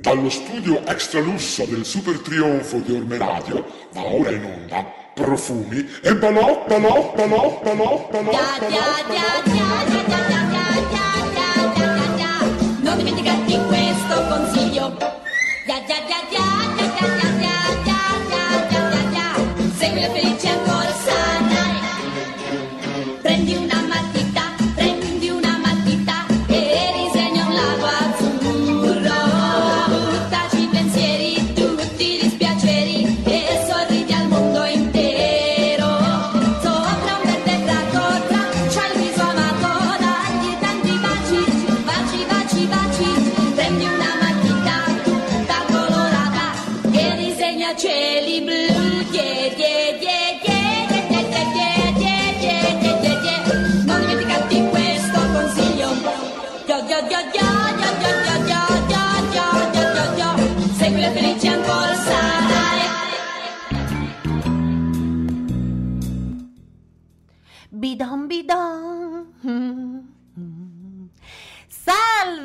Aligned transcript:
Dallo 0.00 0.30
studio 0.30 0.82
extra 0.86 1.20
lusso 1.20 1.66
del 1.66 1.84
super 1.84 2.18
trionfo 2.20 2.78
di 2.78 2.94
Orme 2.94 3.18
Radio 3.18 3.66
va 3.92 4.02
ora 4.02 4.30
in 4.30 4.44
onda 4.44 4.82
profumi 5.12 5.86
e 6.02 6.16
balò, 6.16 6.64
balò, 6.66 7.12
balò, 7.14 7.60
balò, 7.62 8.08
balò, 8.10 8.30
Ya, 8.30 8.56
ya, 8.62 8.68
ya, 8.68 8.78
ya, 9.12 9.28
ya, 9.44 9.84
ya, 9.84 10.00
ya, 10.08 10.40
ya, 10.48 10.64
ya, 10.90 11.06
ya, 11.34 11.39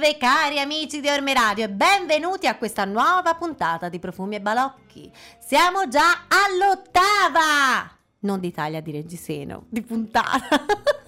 Salve 0.06 0.20
cari 0.20 0.60
amici 0.60 1.02
di 1.02 1.10
Orme 1.10 1.34
Radio 1.34 1.64
e 1.64 1.70
benvenuti 1.70 2.46
a 2.46 2.58
questa 2.58 2.86
nuova 2.86 3.34
puntata 3.34 3.90
di 3.90 3.98
Profumi 3.98 4.36
e 4.36 4.40
Balocchi. 4.40 5.12
Siamo 5.40 5.88
già 5.88 6.28
all'ottava, 6.28 7.90
non 8.20 8.40
d'Italia 8.40 8.82
di 8.82 8.92
Reggiseno, 8.92 9.66
di 9.68 9.82
puntata. 9.82 10.64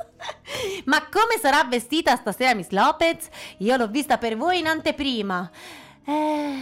Ma 0.85 1.07
come 1.09 1.37
sarà 1.39 1.63
vestita 1.65 2.15
stasera 2.15 2.55
Miss 2.55 2.69
Lopez? 2.69 3.27
Io 3.57 3.77
l'ho 3.77 3.87
vista 3.87 4.17
per 4.17 4.35
voi 4.35 4.57
in 4.57 4.65
anteprima. 4.65 5.47
Eh, 6.03 6.59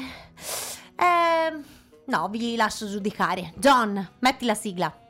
eh, 0.98 1.60
no, 2.04 2.28
vi 2.28 2.58
lascio 2.58 2.86
giudicare. 2.90 3.54
John, 3.56 4.10
metti 4.20 4.44
la 4.44 4.56
sigla. 4.56 5.05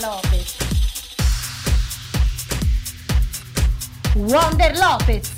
Lopez. 0.00 0.56
Wonder 4.14 4.76
Lopez. 4.78 5.30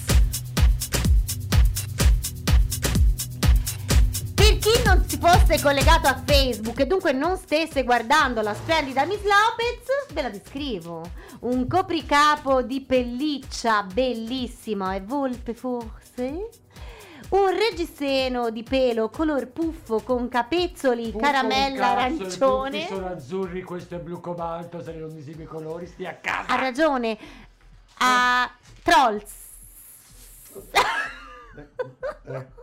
Per 4.34 4.58
chi 4.58 4.82
non 4.84 5.04
si 5.06 5.18
fosse 5.18 5.60
collegato 5.60 6.06
a 6.06 6.22
Facebook 6.24 6.78
e 6.78 6.86
dunque 6.86 7.12
non 7.12 7.36
stesse 7.36 7.82
guardando 7.82 8.40
la 8.40 8.54
splendida 8.54 9.04
Miss 9.04 9.22
Lopez, 9.22 10.12
ve 10.12 10.22
la 10.22 10.30
descrivo. 10.30 11.10
Un 11.40 11.66
copricapo 11.66 12.62
di 12.62 12.82
pelliccia 12.82 13.82
bellissimo 13.82 14.92
e 14.92 15.00
volpe 15.00 15.54
forse? 15.54 16.61
Un 17.32 17.48
reggiseno 17.48 18.50
di 18.50 18.62
pelo 18.62 19.08
color 19.08 19.48
puffo 19.48 20.00
con 20.00 20.28
capezzoli 20.28 21.14
caramella 21.16 21.92
arancione. 21.92 22.86
sono 22.86 23.06
azzurri, 23.06 23.62
questo 23.62 23.94
è 23.94 23.98
blu 23.98 24.20
cobalto, 24.20 24.82
se 24.82 24.92
non 24.92 25.10
mi 25.14 25.22
segui 25.22 25.44
i 25.44 25.46
colori, 25.46 25.86
stia 25.86 26.10
a 26.10 26.14
casa. 26.14 26.52
Ha 26.52 26.56
ragione. 26.56 27.16
A 27.98 28.54
Trolls. 28.82 29.32
Ecco. 32.24 32.60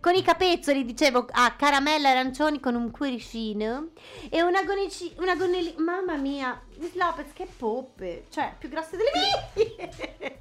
Con 0.00 0.14
i 0.14 0.22
capezzoli, 0.22 0.84
dicevo, 0.84 1.26
a 1.30 1.52
caramella 1.52 2.10
arancioni 2.10 2.60
con 2.60 2.74
un 2.74 2.90
cuoricino 2.90 3.88
e 4.30 4.42
una, 4.42 4.64
gonici- 4.64 5.14
una 5.18 5.34
gonnellina. 5.34 5.82
Mamma 5.82 6.16
mia, 6.16 6.60
Miss 6.76 6.94
Lopez, 6.94 7.32
che 7.32 7.46
poppe! 7.56 8.26
Cioè, 8.30 8.54
più 8.58 8.68
grosse 8.68 8.96
delle 8.96 9.10
mie! 9.54 10.40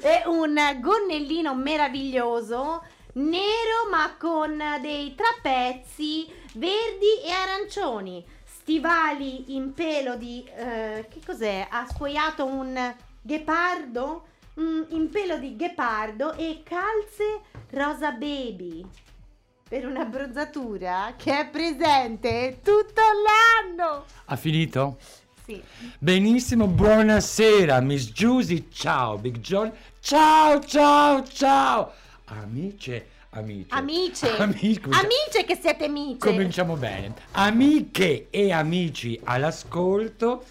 E 0.00 0.22
un 0.26 0.58
gonnellino 0.80 1.54
meraviglioso, 1.54 2.82
nero 3.14 3.88
ma 3.90 4.14
con 4.18 4.62
dei 4.80 5.14
trapezzi 5.14 6.26
verdi 6.54 7.20
e 7.24 7.30
arancioni. 7.30 8.24
Stivali 8.44 9.54
in 9.54 9.72
pelo 9.72 10.16
di. 10.16 10.44
eh, 10.54 11.06
che 11.10 11.20
cos'è? 11.24 11.66
Ha 11.70 11.86
scuoiato 11.92 12.44
un 12.44 12.94
ghepardo? 13.20 14.26
Mm, 14.60 14.82
in 14.88 15.08
pelo 15.10 15.38
di 15.38 15.56
ghepardo 15.56 16.34
e 16.34 16.62
calze 16.64 17.40
rosa 17.70 18.10
baby 18.10 18.84
per 19.68 19.86
una 19.86 20.04
bronzatura 20.04 21.14
che 21.16 21.38
è 21.38 21.48
presente 21.48 22.58
tutto 22.62 23.00
l'anno. 23.00 24.04
Ha 24.24 24.36
finito? 24.36 24.98
Sì. 25.50 25.60
Benissimo, 25.98 26.68
buonasera, 26.68 27.80
Miss 27.80 28.12
Giusy, 28.12 28.68
ciao, 28.72 29.18
Big 29.18 29.38
John, 29.40 29.72
ciao, 30.00 30.60
ciao, 30.60 31.26
ciao. 31.26 31.92
Amiche, 32.26 33.08
amiche. 33.30 33.74
Amiche. 33.74 34.28
Ami- 34.38 34.78
comincia- 34.78 35.00
Amiche 35.00 35.44
che 35.44 35.58
siete 35.60 35.86
amiche. 35.86 36.28
Cominciamo 36.30 36.76
bene. 36.76 37.14
Amiche 37.32 38.28
e 38.30 38.52
amici 38.52 39.18
all'ascolto, 39.24 40.44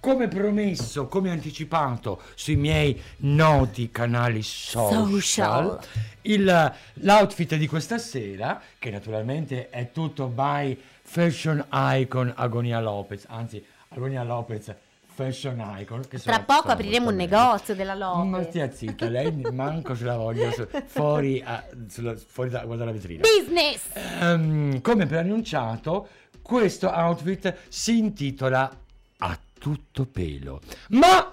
come 0.00 0.26
promesso, 0.28 1.06
come 1.06 1.30
anticipato 1.30 2.22
sui 2.34 2.56
miei 2.56 2.98
noti 3.18 3.90
canali 3.90 4.40
social, 4.42 5.06
Social. 5.20 5.78
il- 6.22 6.72
l'outfit 6.94 7.56
di 7.56 7.66
questa 7.66 7.98
sera, 7.98 8.58
che 8.78 8.88
naturalmente 8.88 9.68
è 9.68 9.92
tutto 9.92 10.28
by 10.28 10.78
fashion 11.02 11.62
icon 11.70 12.32
Agonia 12.34 12.80
Lopez, 12.80 13.26
anzi 13.28 13.62
Agonia 13.96 14.22
Lopez 14.24 14.74
fashion 15.16 15.58
icon. 15.78 16.02
Tra 16.06 16.40
poco 16.40 16.68
apriremo 16.68 17.08
un 17.08 17.16
negozio 17.16 17.74
della 17.74 17.94
Lopez. 17.94 18.28
Ma 18.28 18.42
stia 18.42 18.70
zitta, 18.70 19.08
lei 19.08 19.32
manco 19.50 19.96
ce 19.96 20.04
la 20.04 20.16
voglio 20.16 20.50
su- 20.52 20.68
fuori, 20.84 21.42
a- 21.42 21.64
sulla- 21.88 22.14
fuori 22.14 22.50
da, 22.50 22.64
guarda 22.66 22.84
la 22.84 22.92
vetrina. 22.92 23.22
Business. 23.22 23.84
Ehm, 24.20 24.82
come 24.82 25.06
preannunciato, 25.06 26.08
questo 26.42 26.88
outfit 26.90 27.54
si 27.68 27.96
intitola 27.96 28.70
A 29.18 29.38
tutto 29.58 30.04
pelo. 30.04 30.60
Ma 30.90 31.32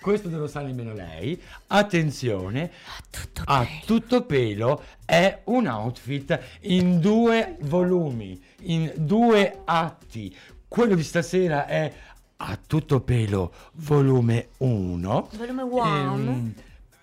questo 0.00 0.30
non 0.30 0.40
lo 0.40 0.46
sa 0.46 0.62
nemmeno 0.62 0.94
lei. 0.94 1.38
Attenzione, 1.66 2.70
Tutto 3.10 3.42
A 3.44 3.66
tutto 3.84 4.24
pelo 4.24 4.82
è 5.04 5.42
un 5.44 5.66
outfit 5.66 6.40
in 6.62 6.98
due 6.98 7.56
volumi, 7.60 8.42
in 8.62 8.90
due 8.96 9.60
atti. 9.66 10.34
Quello 10.72 10.94
di 10.94 11.02
stasera 11.02 11.66
è 11.66 11.92
A 12.38 12.58
tutto 12.66 13.00
pelo 13.00 13.52
volume 13.74 14.48
1. 14.56 15.28
Volume 15.36 15.62
one. 15.64 16.30
Ehm, 16.30 16.54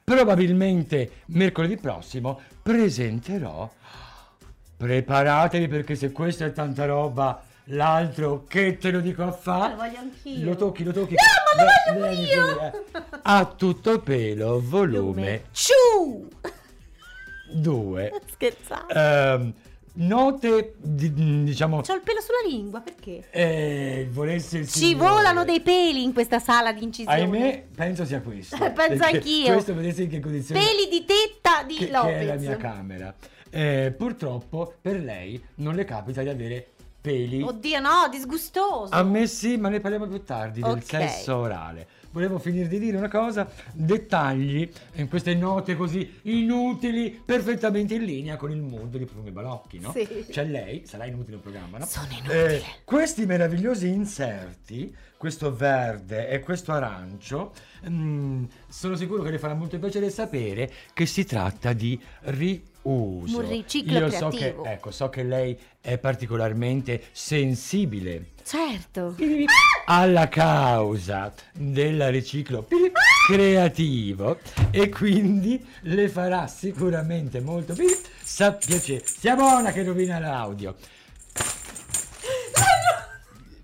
probabilmente 0.04 1.12
mercoledì 1.28 1.78
prossimo 1.78 2.42
presenterò. 2.64 3.70
Preparatevi 4.76 5.68
perché 5.68 5.94
se 5.94 6.12
questo 6.12 6.46
è 6.46 6.52
tanta 6.52 6.86
roba, 6.86 7.44
l'altro 7.66 8.46
che 8.48 8.78
te 8.80 8.90
lo 8.90 9.02
dico 9.02 9.22
a 9.22 9.26
Lo 9.28 9.32
fare. 9.34 9.76
voglio 9.76 10.00
anch'io. 10.00 10.46
Lo 10.46 10.56
tocchi, 10.56 10.84
lo 10.84 10.92
tocchi. 10.92 11.14
No, 11.14 11.64
ma 11.64 11.94
lo 11.94 12.00
voglio 12.08 12.22
io! 12.22 12.60
eh. 12.62 12.72
A 13.22 13.46
tutto 13.46 14.00
pelo 14.00 14.60
volume 14.68 15.44
Ciu. 15.52 16.28
2. 17.54 18.14
Scherzate. 18.34 18.94
Ehm, 18.96 19.54
note, 19.96 20.76
di- 20.78 21.44
diciamo, 21.44 21.82
C'ho 21.82 21.94
il 21.96 22.02
pelo 22.02 22.20
sulla 22.22 22.50
lingua, 22.50 22.82
perché? 22.82 23.28
eh, 23.32 24.08
volesse 24.12 24.66
Ci 24.66 24.96
volano 24.96 25.44
dei 25.44 25.62
peli 25.62 26.04
in 26.04 26.14
questa 26.14 26.40
sala 26.40 26.72
di 26.72 26.84
incisione. 26.84 27.20
Ahimè, 27.20 27.66
penso 27.76 28.06
sia 28.06 28.22
questo. 28.22 28.58
Penso 28.74 29.04
anch'io. 29.04 29.54
Questo 29.54 29.74
vedete 29.74 30.04
in 30.04 30.10
che 30.10 30.20
condizioni 30.20 30.62
Peli 30.62 30.88
di 30.90 31.06
tetta 31.06 31.64
di 31.64 31.76
che, 31.76 31.86
che 31.86 31.92
Lopez. 31.92 32.22
è 32.22 32.26
la 32.26 32.36
mia 32.36 32.58
camera. 32.58 33.14
Eh, 33.52 33.94
purtroppo 33.98 34.76
per 34.82 35.00
lei 35.02 35.42
non 35.56 35.74
le 35.76 35.84
capita 35.86 36.22
di 36.22 36.30
avere 36.30 36.68
peli. 37.02 37.42
Oddio, 37.42 37.80
no, 37.80 38.08
disgustoso. 38.12 38.94
A 38.94 39.04
me 39.04 39.26
sì, 39.26 39.58
ma 39.58 39.70
ne 39.70 39.80
parliamo 39.80 40.06
più 40.08 40.24
tardi 40.24 40.62
del 40.62 40.72
Ok. 40.74 40.84
sesso 40.84 41.36
orale. 41.38 41.88
Volevo 42.12 42.40
finire 42.40 42.68
di 42.68 42.80
dire 42.80 42.98
una 42.98 43.08
cosa, 43.08 43.48
dettagli 43.72 44.68
in 44.96 45.08
queste 45.08 45.36
note 45.36 45.76
così 45.76 46.20
inutili, 46.24 47.22
perfettamente 47.24 47.94
in 47.94 48.04
linea 48.04 48.36
con 48.36 48.50
il 48.50 48.62
mondo 48.62 48.98
di 48.98 49.06
Profumi 49.06 49.30
Balocchi, 49.30 49.80
no? 49.80 49.92
Sì. 49.92 50.26
Cioè 50.32 50.46
lei, 50.46 50.84
sarà 50.88 51.06
inutile 51.06 51.36
il 51.36 51.42
programma, 51.42 51.78
no? 51.78 51.86
Sono 51.86 52.08
inutili. 52.10 52.34
Eh, 52.34 52.64
questi 52.84 53.28
meravigliosi 53.28 53.90
inserti, 53.90 54.96
questo 55.18 55.54
verde 55.54 56.30
e 56.30 56.40
questo 56.40 56.72
arancio, 56.72 57.54
mm, 57.88 58.46
sono 58.68 58.96
sicuro 58.96 59.22
che 59.22 59.30
le 59.30 59.38
farà 59.38 59.54
molto 59.54 59.78
piacere 59.78 60.10
sapere 60.10 60.72
che 60.94 61.06
si 61.06 61.26
tratta 61.26 61.74
di 61.74 62.00
riuso. 62.22 63.40
Un 63.40 63.48
riciclo 63.48 64.00
Io 64.00 64.10
so 64.10 64.30
che, 64.30 64.56
ecco, 64.64 64.90
so 64.90 65.10
che 65.10 65.22
lei 65.22 65.56
è 65.80 66.00
particolarmente 66.00 67.04
sensibile 67.12 68.32
Certo. 68.50 69.16
alla 69.86 70.28
causa 70.28 71.32
del 71.54 72.10
riciclo 72.10 72.68
creativo 73.28 74.40
e 74.72 74.90
quindi 74.90 75.64
le 75.82 76.10
farà 76.10 76.48
sicuramente 76.48 77.42
molto 77.42 77.76
piacere. 77.76 79.06
Sia 79.06 79.36
buona 79.36 79.72
che 79.72 79.84
rovina 79.84 80.18
l'audio. 80.18 80.76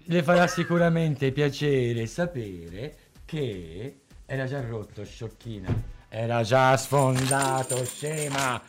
Le 0.04 0.22
farà 0.22 0.46
sicuramente 0.46 1.32
piacere 1.32 2.06
sapere 2.06 2.96
che 3.26 4.02
era 4.28 4.46
già 4.46 4.62
rotto, 4.62 5.04
sciocchina. 5.04 5.95
Era 6.18 6.44
già 6.44 6.78
sfondato, 6.78 7.84
scema 7.84 8.62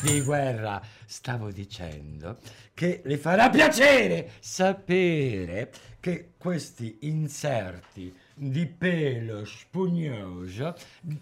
di 0.00 0.22
guerra. 0.22 0.80
Stavo 1.04 1.50
dicendo 1.50 2.38
che 2.72 3.02
le 3.04 3.18
farà 3.18 3.50
piacere 3.50 4.30
sapere 4.40 5.70
che 6.00 6.32
questi 6.38 7.00
inserti 7.02 8.10
di 8.34 8.66
pelo 8.66 9.44
spugnoso 9.44 10.74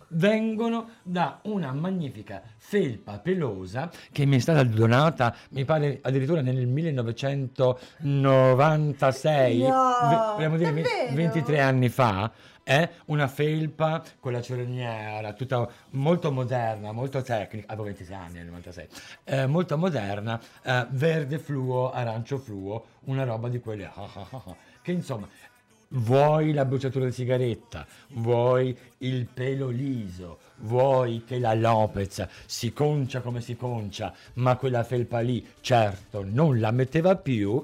vengono 0.09 0.89
da 1.03 1.41
una 1.43 1.71
magnifica 1.73 2.41
felpa 2.57 3.19
pelosa 3.19 3.91
che 4.11 4.25
mi 4.25 4.37
è 4.37 4.39
stata 4.39 4.63
donata, 4.65 5.37
mi 5.51 5.67
pare 5.67 5.99
addirittura 6.03 6.41
nel 6.41 6.67
1996, 6.67 9.59
No, 9.59 10.33
vogliamo 10.35 10.57
dire 10.57 10.73
ve- 10.73 10.83
davvero? 10.83 11.15
23 11.15 11.61
anni 11.61 11.89
fa. 11.89 12.31
È 12.65 12.89
una 13.07 13.27
felpa 13.27 14.05
con 14.21 14.31
la 14.31 14.41
cerniera, 14.41 15.33
tutta 15.33 15.69
molto 15.91 16.31
moderna, 16.31 16.93
molto 16.93 17.21
tecnica, 17.21 17.67
avevo 17.67 17.87
26 17.87 18.15
anni 18.15 18.35
nel 18.35 18.47
96, 18.47 18.87
eh, 19.25 19.47
molto 19.47 19.77
moderna, 19.77 20.41
eh, 20.63 20.87
verde 20.91 21.41
fluo, 21.41 21.91
arancio 21.91 22.39
fluo, 22.39 22.85
una 23.07 23.25
roba 23.25 23.49
di 23.49 23.59
quelle 23.59 23.91
che 24.81 24.93
insomma 24.93 25.27
vuoi 25.93 26.53
la 26.53 26.65
bruciatura 26.65 27.07
di 27.07 27.13
sigaretta, 27.13 27.87
vuoi 28.15 28.77
il 28.99 29.27
pelo 29.27 29.69
liso, 29.69 30.39
vuoi 30.59 31.25
che 31.27 31.39
la 31.39 31.55
Lopez 31.55 32.27
si 32.47 32.73
concia 32.73 33.21
come 33.21 33.41
si 33.41 33.57
concia, 33.57 34.13
ma 34.35 34.57
quella 34.57 34.85
felpa 34.85 35.21
lì 35.21 35.45
certo 35.61 36.25
non 36.27 36.61
la 36.61 36.71
metteva 36.71 37.17
più. 37.17 37.63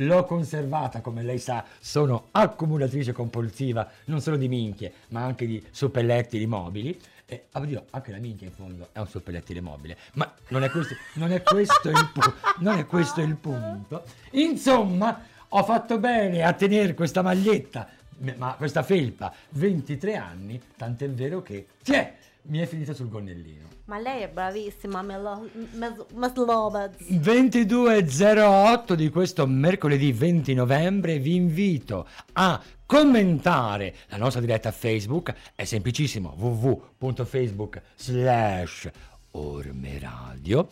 L'ho 0.00 0.24
conservata, 0.24 1.00
come 1.00 1.22
lei 1.22 1.38
sa, 1.38 1.64
sono 1.80 2.28
accumulatrice 2.32 3.12
compulsiva 3.12 3.88
non 4.06 4.20
solo 4.20 4.36
di 4.36 4.46
minchie, 4.46 4.92
ma 5.08 5.22
anche 5.22 5.46
di 5.46 5.64
suppellettili 5.70 6.46
mobili. 6.46 6.98
E 7.24 7.46
ah, 7.52 7.60
oddio, 7.60 7.86
anche 7.90 8.12
la 8.12 8.18
minchia 8.18 8.46
in 8.46 8.52
fondo 8.52 8.90
è 8.92 8.98
un 8.98 9.08
suppellettile 9.08 9.62
mobile. 9.62 9.96
Ma 10.12 10.30
non 10.48 10.62
è 10.64 10.70
questo, 10.70 10.94
non 11.14 11.32
è 11.32 11.42
questo, 11.42 11.88
il, 11.88 12.10
pu- 12.12 12.32
non 12.58 12.76
è 12.76 12.84
questo 12.84 13.22
il 13.22 13.36
punto. 13.36 14.04
Insomma, 14.32 15.18
ho 15.48 15.62
fatto 15.64 15.98
bene 15.98 16.42
a 16.42 16.52
tenere 16.52 16.94
questa 16.94 17.22
maglietta, 17.22 17.88
ma 18.36 18.54
questa 18.54 18.82
felpa, 18.82 19.32
23 19.50 20.16
anni, 20.16 20.60
tant'è 20.76 21.08
vero 21.10 21.42
che, 21.42 21.66
tiè, 21.82 22.14
mi 22.42 22.58
è 22.58 22.66
finita 22.66 22.94
sul 22.94 23.08
gonnellino. 23.08 23.64
Ma 23.86 23.98
lei 23.98 24.22
è 24.22 24.28
bravissima, 24.28 25.02
Melo- 25.02 25.48
Mes- 25.74 26.06
Miss 26.14 26.34
Lopez. 26.34 26.96
22.08 27.08 28.94
di 28.94 29.10
questo 29.10 29.46
mercoledì 29.46 30.12
20 30.12 30.54
novembre 30.54 31.18
vi 31.18 31.36
invito 31.36 32.08
a 32.32 32.60
commentare 32.84 33.94
la 34.08 34.16
nostra 34.16 34.40
diretta 34.40 34.72
Facebook 34.72 35.34
è 35.54 35.64
semplicissimo 35.64 36.34
www.facebook 36.36 37.82
slash 37.96 38.88
ormeradio 39.32 40.68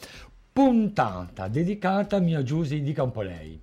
puntata 0.52 1.48
dedicata 1.48 2.16
a 2.16 2.20
mia 2.20 2.42
Giusy 2.42 2.82
dica 2.82 3.02
un 3.02 3.10
po' 3.10 3.22
lei 3.22 3.60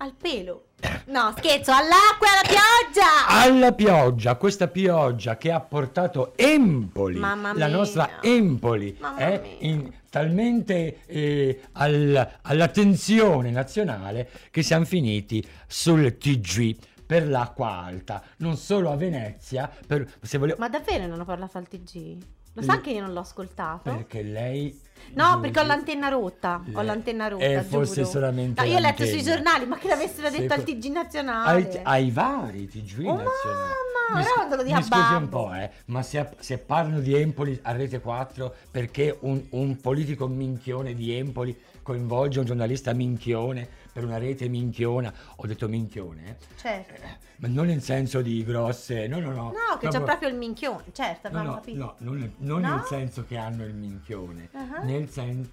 Al 0.00 0.14
pelo. 0.14 0.66
No, 1.06 1.34
scherzo, 1.36 1.72
all'acqua 1.72 2.26
e 2.28 2.30
alla 2.30 2.48
pioggia! 2.48 3.26
alla 3.26 3.72
pioggia, 3.72 4.36
questa 4.36 4.68
pioggia 4.68 5.36
che 5.36 5.50
ha 5.50 5.60
portato 5.60 6.34
Empoli, 6.36 7.18
Mamma 7.18 7.52
la 7.54 7.66
mia. 7.66 7.76
nostra 7.76 8.22
Empoli, 8.22 8.96
mia. 9.00 9.42
in- 9.60 9.92
talmente 10.08 11.04
eh, 11.06 11.62
al- 11.72 12.38
all'attenzione 12.42 13.50
nazionale 13.50 14.30
che 14.52 14.62
siamo 14.62 14.84
finiti 14.84 15.44
sul 15.66 16.16
TG 16.16 16.76
per 17.04 17.26
l'acqua 17.28 17.70
alta, 17.82 18.22
non 18.38 18.56
solo 18.56 18.92
a 18.92 18.96
Venezia, 18.96 19.68
per, 19.84 20.08
se 20.20 20.38
volevo, 20.38 20.58
Ma 20.60 20.68
davvero 20.68 21.06
non 21.06 21.18
ho 21.18 21.24
parlato 21.24 21.58
al 21.58 21.66
TG? 21.66 22.18
Lo 22.54 22.62
sa 22.62 22.80
che 22.80 22.90
io 22.90 23.00
non 23.02 23.12
l'ho 23.12 23.20
ascoltato? 23.20 23.90
perché 23.94 24.22
lei... 24.22 24.86
No, 25.14 25.38
perché 25.40 25.60
ho 25.60 25.62
l'antenna 25.62 26.08
rotta. 26.08 26.60
Ho 26.72 26.80
le- 26.80 26.86
l'antenna 26.86 27.28
rotta. 27.28 27.44
eh, 27.44 27.62
forse 27.62 27.94
giuro. 28.02 28.06
solamente 28.08 28.60
No, 28.60 28.68
io 28.68 28.76
ho 28.76 28.80
letto 28.80 29.04
sui 29.06 29.22
giornali, 29.22 29.64
ma 29.64 29.76
che 29.78 29.86
l'avessero 29.88 30.28
detto 30.28 30.54
al 30.54 30.64
TG 30.64 30.86
nazionale. 30.90 31.68
ai, 31.68 31.80
ai 31.84 32.10
vari 32.10 32.66
TG 32.66 33.04
Oh, 33.06 33.14
nazionali. 33.14 33.22
mamma, 33.22 34.18
Mi 34.18 34.20
ora 34.20 34.24
scu- 34.24 34.48
me 34.48 34.56
lo 34.56 34.62
dia 34.64 34.76
mi 34.76 34.82
scusi 34.82 35.12
un 35.14 35.28
po', 35.28 35.54
eh, 35.54 35.70
ma 35.86 36.02
se, 36.02 36.28
se 36.40 36.58
parlano 36.58 36.98
di 37.00 37.14
Empoli 37.14 37.58
a 37.62 37.72
Rete 37.72 38.00
4 38.00 38.54
perché 38.72 39.16
un, 39.20 39.40
un 39.50 39.76
politico 39.80 40.26
minchione 40.26 40.94
di 40.94 41.12
Empoli 41.14 41.56
coinvolge 41.82 42.40
un 42.40 42.44
giornalista 42.44 42.92
minchione 42.92 43.68
per 43.98 44.04
una 44.06 44.18
rete 44.18 44.48
minchiona, 44.48 45.12
ho 45.34 45.46
detto 45.46 45.66
minchione, 45.68 46.28
eh, 46.28 46.36
Certo. 46.56 46.92
ma 47.38 47.48
non 47.48 47.68
in 47.68 47.80
senso 47.80 48.22
di 48.22 48.44
grosse, 48.44 49.08
no, 49.08 49.18
no, 49.18 49.32
no. 49.32 49.42
No, 49.50 49.76
che 49.80 49.88
c'è 49.88 50.00
proprio 50.00 50.28
il 50.28 50.36
minchione. 50.36 50.84
Certo, 50.92 51.28
No, 51.28 51.38
abbiamo 51.38 51.48
no, 51.48 51.54
capito. 51.60 51.78
no, 51.78 51.94
non, 51.98 52.16
nel- 52.18 52.32
non 52.38 52.60
No? 52.60 52.74
nel 52.76 52.84
senso 52.84 53.24
che 53.26 53.36
hanno 53.36 53.64
il 53.64 53.74
minchione, 53.74 54.48
Ah. 54.52 54.82
nel 54.84 55.10
senso... 55.10 55.50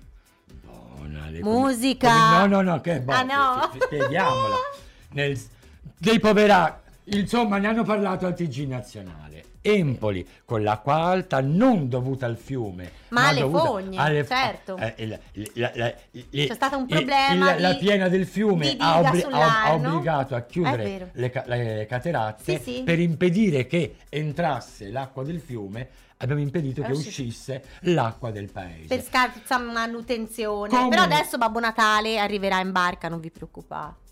Buona, 0.63 1.27
le- 1.29 1.41
Musica! 1.41 2.07
come- 2.07 2.47
no, 2.47 2.61
no, 2.61 2.71
no, 2.73 2.81
che 2.81 2.97
è 2.97 3.03
Ah, 3.07 3.23
no? 3.23 3.71
Spieghiamola. 3.79 4.55
Nel, 5.13 5.39
dei 5.97 6.19
poveracci, 6.19 6.81
insomma, 7.05 7.57
ne 7.57 7.67
hanno 7.67 7.83
parlato 7.83 8.27
al 8.27 8.35
TG 8.35 8.67
nazionale. 8.67 9.24
Empoli 9.67 10.27
con 10.45 10.61
l'acqua 10.61 10.93
alta 10.95 11.41
non 11.41 11.89
dovuta 11.89 12.27
al 12.27 12.37
fiume, 12.37 12.91
Ma 13.09 13.29
alle 13.29 13.39
dovuta 13.39 13.63
fogne, 13.65 13.97
alle- 13.97 14.25
certo. 14.25 14.77
eh, 14.77 15.19
la- 15.53 15.71
la- 15.73 15.93
il- 16.11 16.47
C'è 16.47 16.53
stato 16.53 16.77
un 16.77 16.85
problema 16.85 17.55
il- 17.55 17.61
la 17.61 17.73
di- 17.73 17.79
piena 17.79 18.07
del 18.07 18.27
fiume 18.27 18.75
ha, 18.77 18.99
obbli- 18.99 19.25
ha- 19.31 19.73
obbligato 19.73 20.35
a 20.35 20.39
È 20.39 20.45
chiudere 20.45 21.09
le, 21.13 21.29
ca- 21.31 21.43
le 21.47 21.85
caterazze 21.89 22.59
Sì, 22.59 22.73
sì. 22.75 22.83
per 22.83 22.99
impedire 22.99 23.65
che 23.65 23.95
entrasse 24.09 24.89
l'acqua 24.91 25.23
del 25.23 25.39
fiume. 25.39 25.87
Abbiamo 26.17 26.41
impedito 26.41 26.81
che 26.81 26.91
Eh, 26.91 26.95
uscisse 26.95 27.63
l'acqua 27.81 28.31
del 28.31 28.49
paese. 28.51 28.87
Per 28.87 29.03
scarsa 29.03 29.57
manutenzione. 29.57 30.69
Comunque- 30.69 30.95
Però 30.97 31.03
adesso 31.11 31.37
Babbo 31.37 31.59
Natale 31.59 32.19
arriverà 32.19 32.59
in 32.61 32.71
barca, 32.71 33.09
non 33.09 33.19
vi 33.19 33.31
preoccupate. 33.31 34.03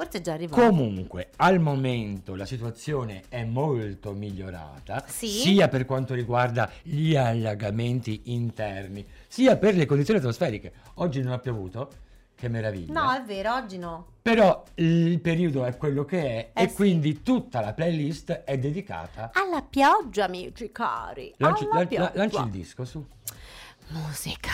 Forse 0.00 0.18
è 0.18 0.20
già 0.20 0.34
arrivato. 0.34 0.62
Comunque, 0.62 1.30
al 1.38 1.58
momento 1.58 2.36
la 2.36 2.46
situazione 2.46 3.24
è 3.28 3.42
molto 3.42 4.12
migliorata, 4.12 5.02
Sì. 5.08 5.26
sia 5.26 5.66
per 5.66 5.86
quanto 5.86 6.14
riguarda 6.14 6.70
gli 6.84 7.16
allagamenti 7.16 8.20
interni, 8.26 9.04
sia 9.26 9.56
per 9.56 9.74
le 9.74 9.86
condizioni 9.86 10.20
atmosferiche. 10.20 10.72
Oggi 10.94 11.20
non 11.20 11.32
ha 11.32 11.40
piovuto, 11.40 11.90
che 12.36 12.48
meraviglia. 12.48 12.92
No, 12.92 13.12
è 13.12 13.24
vero, 13.24 13.52
oggi 13.54 13.76
no. 13.76 14.06
Però 14.22 14.62
il 14.74 15.18
periodo 15.20 15.64
è 15.64 15.76
quello 15.76 16.04
che 16.04 16.22
è 16.22 16.50
Eh 16.54 16.62
e 16.62 16.68
sì. 16.68 16.74
quindi 16.76 17.22
tutta 17.22 17.60
la 17.60 17.72
playlist 17.72 18.30
è 18.30 18.56
dedicata... 18.56 19.32
Alla 19.34 19.62
pioggia, 19.62 20.26
amici 20.26 20.70
cari. 20.70 21.34
Lanci, 21.38 21.66
pioggia. 21.66 22.12
lanci 22.14 22.36
il 22.38 22.50
disco, 22.50 22.84
su. 22.84 23.04
Musica. 23.88 24.52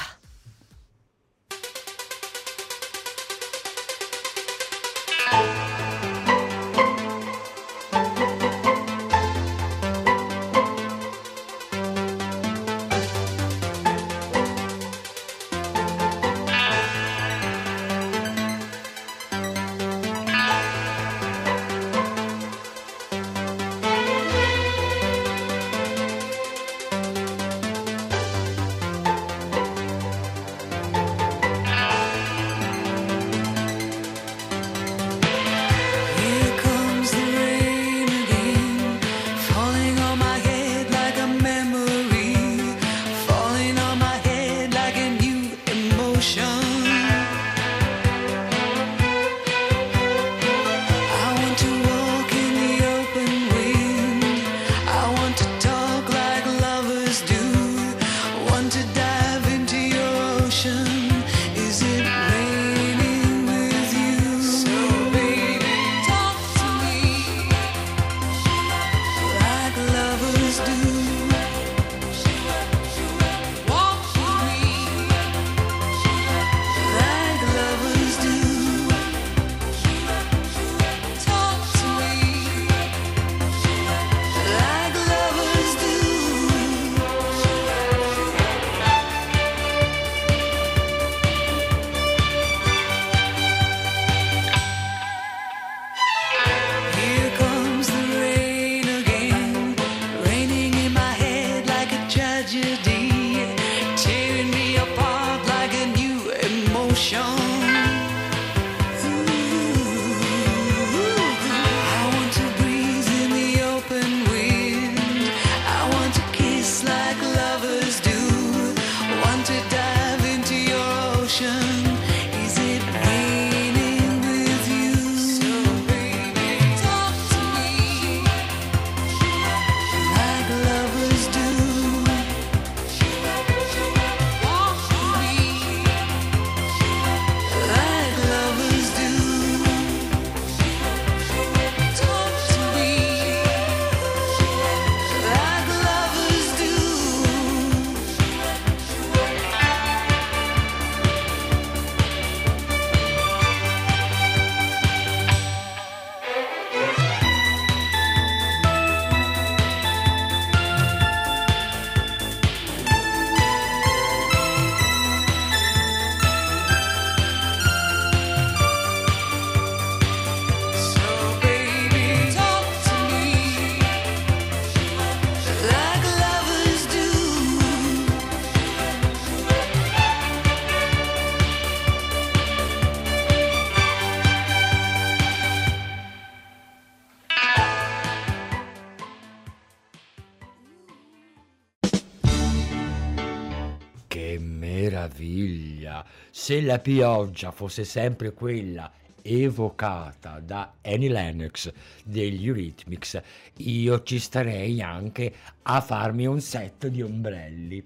Meraviglia! 194.39 196.05
Se 196.31 196.61
la 196.61 196.79
pioggia 196.79 197.51
fosse 197.51 197.85
sempre 197.85 198.33
quella 198.33 198.91
evocata 199.23 200.39
da 200.41 200.75
Annie 200.83 201.09
Lennox 201.09 201.73
degli 202.05 202.47
Eurythmics, 202.47 203.21
io 203.57 204.03
ci 204.03 204.19
starei 204.19 204.83
anche 204.83 205.33
a 205.63 205.81
farmi 205.81 206.27
un 206.27 206.41
set 206.41 206.89
di 206.89 207.01
ombrelli. 207.01 207.83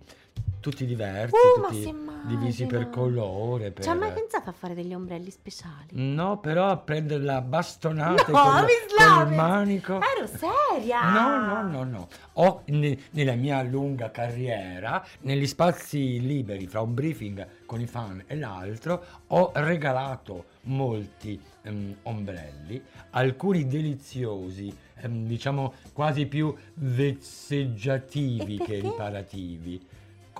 Tutti 0.60 0.84
diversi, 0.84 1.34
Uh, 1.34 1.60
tutti 1.62 1.94
divisi 2.26 2.66
per 2.66 2.90
colore. 2.90 3.70
Per... 3.70 3.84
Ci 3.84 3.90
hai 3.90 3.96
mai 3.96 4.12
pensato 4.12 4.50
a 4.50 4.52
fare 4.52 4.74
degli 4.74 4.92
ombrelli 4.92 5.30
speciali? 5.30 5.86
No, 5.92 6.38
però 6.40 6.68
a 6.68 6.76
prendere 6.76 7.22
la 7.22 7.40
bastonata 7.40 8.30
No, 8.30 8.66
slavi. 8.88 9.30
il 9.30 9.36
manico. 9.36 9.94
Ero 10.00 10.26
seria! 10.26 11.10
No, 11.10 11.46
no, 11.46 11.62
no, 11.70 11.84
no. 11.84 12.08
Ho 12.34 12.62
ne- 12.66 12.98
nella 13.12 13.34
mia 13.34 13.62
lunga 13.62 14.10
carriera, 14.10 15.04
negli 15.20 15.46
spazi 15.46 16.20
liberi 16.20 16.66
fra 16.66 16.80
un 16.80 16.92
briefing 16.94 17.46
con 17.64 17.80
i 17.80 17.86
fan 17.86 18.24
e 18.26 18.36
l'altro, 18.36 19.04
ho 19.28 19.52
regalato 19.54 20.46
molti 20.62 21.40
ehm, 21.62 21.96
ombrelli, 22.02 22.82
alcuni 23.10 23.66
deliziosi, 23.66 24.76
ehm, 24.96 25.26
diciamo 25.26 25.74
quasi 25.92 26.26
più 26.26 26.54
vezzeggiativi 26.74 28.58
che 28.58 28.80
riparativi. 28.80 29.86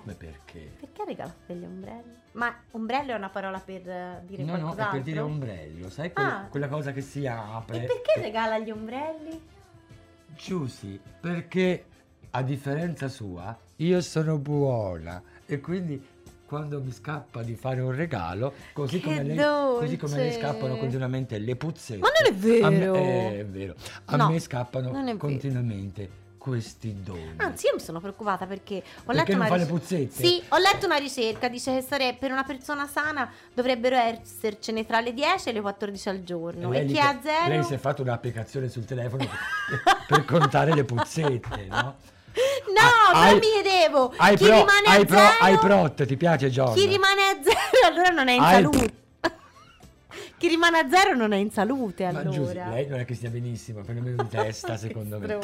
Come 0.09 0.15
perché? 0.15 0.71
Perché 0.81 1.05
regalate 1.05 1.37
degli 1.53 1.65
ombrelli? 1.65 2.17
Ma 2.33 2.55
ombrello 2.71 3.13
è 3.13 3.15
una 3.17 3.29
parola 3.29 3.59
per 3.59 3.87
eh, 3.87 4.23
dire 4.27 4.43
No, 4.43 4.53
no, 4.53 4.57
è 4.57 4.61
qualcos'altro? 4.61 4.93
per 4.97 5.03
dire 5.03 5.21
ombrello, 5.21 5.91
sai 5.91 6.13
quel- 6.13 6.27
Ah. 6.27 6.47
quella 6.51 6.69
cosa 6.69 6.93
che 6.93 7.01
si 7.03 7.27
apre. 7.27 7.77
E 7.77 7.81
perché 7.87 8.13
che- 8.15 8.21
regala 8.23 8.59
gli 8.59 8.71
ombrelli? 8.71 9.41
Giusy, 10.35 10.99
perché 11.21 11.85
a 12.31 12.43
differenza 12.43 13.09
sua 13.09 13.55
io 13.77 14.01
sono 14.01 14.39
buona 14.39 15.21
e 15.45 15.61
quindi 15.61 16.03
quando 16.47 16.81
mi 16.81 16.91
scappa 16.93 17.43
di 17.43 17.55
fare 17.55 17.81
un 17.83 17.95
regalo, 17.95 18.55
così, 18.73 19.01
come 19.03 19.23
lei, 19.23 19.37
così 19.37 19.99
come 19.99 20.17
le 20.17 20.23
dolce. 20.25 20.39
scappano 20.41 20.77
continuamente 20.79 21.39
le 21.39 21.57
puzzette. 21.57 22.01
Ma 22.01 22.09
non 22.09 22.33
è 22.33 22.35
vero! 22.35 22.67
A 22.67 22.71
me, 22.71 23.35
eh, 23.35 23.41
è 23.41 23.45
vero. 23.45 23.75
A 24.07 24.17
No, 24.17 24.31
me 24.31 24.39
scappano 24.41 25.17
continuamente 25.19 26.09
questi 26.39 27.03
doni. 27.03 27.35
Anzi, 27.37 27.67
io 27.67 27.73
mi 27.75 27.81
sono 27.81 28.01
preoccupata 28.01 28.47
perché 28.47 28.77
ho 28.77 28.83
Perché 29.05 29.13
letto 29.13 29.31
non 29.33 29.41
una 29.41 29.49
fa 29.49 29.57
le 29.57 29.65
ric- 29.65 29.73
puzzette? 29.73 30.13
Sì, 30.27 30.43
ho 30.49 30.57
letto 30.59 30.87
una 30.87 30.97
ricerca, 30.97 31.49
dice 31.49 31.75
che 31.75 31.83
sare- 31.83 32.17
per 32.19 32.31
una 32.33 32.45
persona 32.45 32.87
sana 32.87 33.31
dovrebbero 33.53 33.97
essercene 33.97 34.87
tra 34.87 35.01
le 35.01 35.13
10 35.13 35.49
e 35.49 35.53
le 35.53 35.61
14 35.61 36.09
al 36.09 36.23
giorno. 36.23 36.73
E, 36.73 36.79
lei, 36.85 36.87
chi 36.87 36.99
ha 36.99 37.19
zero? 37.23 37.49
lei 37.49 37.63
si 37.65 37.75
è 37.75 37.79
fatto 37.79 38.03
un'applicazione 38.03 38.69
sul 38.69 38.85
telefono 38.85 39.27
per, 39.27 40.05
per 40.07 40.25
contare 40.25 40.75
le 40.75 40.85
puzzette, 40.85 41.67
no? 41.69 41.97
No, 42.69 42.85
Ah, 42.85 43.11
però 43.11 43.21
hai- 43.25 43.35
mi 43.35 43.41
chiedevo, 43.41 44.09
chi 44.11 44.17
pro, 44.37 44.47
rimane 44.47 44.87
a 44.87 45.05
pro, 45.05 45.17
zero? 45.17 45.33
hai 45.41 45.59
prot, 45.59 46.05
ti 46.07 46.17
piace 46.17 46.51
John? 46.51 46.73
Chi 46.75 46.87
rimane 46.87 47.21
a 47.23 47.37
zero 47.43 47.59
allora 47.91 48.09
non 48.11 48.29
è 48.29 48.33
in 48.33 48.43
salute. 48.43 48.93
Chi 50.37 50.49
rimane 50.49 50.79
a 50.79 50.89
zero 50.89 51.15
non 51.15 51.33
è 51.33 51.37
in 51.37 51.51
salute 51.51 52.11
Ma 52.11 52.19
allora. 52.21 52.31
Giusy, 52.37 52.55
lei 52.55 52.87
non 52.87 52.99
è 53.01 53.05
che 53.05 53.15
stia 53.15 53.31
benissimo, 53.31 53.83
per 53.83 53.95
meno 53.95 54.23
di 54.23 54.29
testa, 54.31 54.73
Che 54.73 54.79
secondo 54.79 55.19
me. 55.19 55.39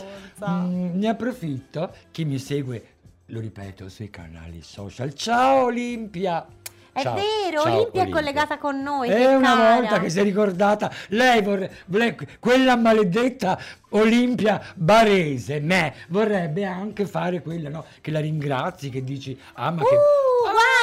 Mm, 0.49 0.99
ne 0.99 1.09
approfitto, 1.09 1.93
chi 2.11 2.25
mi 2.25 2.39
segue, 2.39 2.85
lo 3.27 3.41
ripeto, 3.41 3.89
sui 3.89 4.11
canali 4.11 4.61
social. 4.63 5.15
Ciao 5.15 5.65
Olimpia! 5.65 6.47
È 6.93 7.03
Ciao, 7.03 7.15
vero, 7.17 7.63
ciao, 7.63 7.75
Olimpia 7.75 8.03
è 8.05 8.09
collegata 8.09 8.57
con 8.57 8.81
noi. 8.81 9.09
che 9.09 9.17
È 9.17 9.35
una 9.35 9.55
cara. 9.57 9.75
volta 9.75 9.99
che 9.99 10.11
si 10.11 10.21
è 10.21 10.23
ricordata, 10.23 10.93
lei 11.09 11.43
vorrebbe, 11.43 12.29
quella 12.39 12.77
maledetta 12.77 13.59
Olimpia 13.91 14.63
Barese, 14.77 15.59
me, 15.59 15.93
vorrebbe 16.11 16.65
anche 16.65 17.05
fare 17.07 17.43
quella, 17.43 17.69
no? 17.69 17.85
Che 18.01 18.13
la 18.13 18.21
ringrazi, 18.21 18.91
che 18.91 19.03
dici, 19.03 19.37
ah 19.55 19.73
ma 19.73 19.83
che... 19.83 19.95
Uh, 19.97 19.99
Ah! 20.47 20.53
guarda, 20.53 20.61
abbiamo 20.61 20.74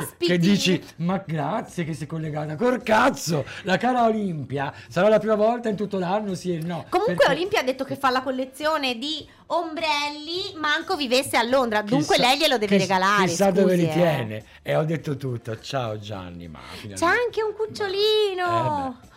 ospiti. 0.00 0.30
Che 0.32 0.38
dici, 0.38 0.82
ma 0.96 1.22
grazie 1.24 1.84
che 1.84 1.94
sei 1.94 2.06
collegata. 2.06 2.56
Col 2.56 2.82
cazzo, 2.82 3.44
la 3.62 3.76
cara 3.76 4.04
Olimpia 4.04 4.72
sarà 4.88 5.08
la 5.08 5.18
prima 5.18 5.34
volta 5.34 5.68
in 5.68 5.76
tutto 5.76 5.98
l'anno, 5.98 6.34
sì 6.34 6.54
e 6.54 6.60
no. 6.60 6.84
Comunque 6.88 7.14
perché- 7.16 7.32
Olimpia 7.32 7.60
ha 7.60 7.64
detto 7.64 7.84
che 7.84 7.96
fa 7.96 8.10
la 8.10 8.22
collezione 8.22 8.98
di 8.98 9.26
ombrelli, 9.46 10.54
manco 10.56 10.96
vivesse 10.96 11.36
a 11.36 11.42
Londra, 11.42 11.82
dunque 11.82 12.16
chissà- 12.16 12.28
lei 12.28 12.38
glielo 12.38 12.58
deve 12.58 12.76
chiss- 12.76 12.88
regalare. 12.88 13.26
Chissà 13.26 13.50
dove 13.50 13.72
scusi, 13.72 13.82
li 13.84 13.88
eh. 13.88 13.92
tiene. 13.92 14.44
E 14.62 14.76
ho 14.76 14.84
detto 14.84 15.16
tutto. 15.16 15.58
Ciao 15.60 15.98
Gianni, 15.98 16.48
ma 16.48 16.60
C'è 16.94 17.04
anche 17.04 17.42
un 17.42 17.54
cucciolino. 17.54 18.98
Eh 19.10 19.12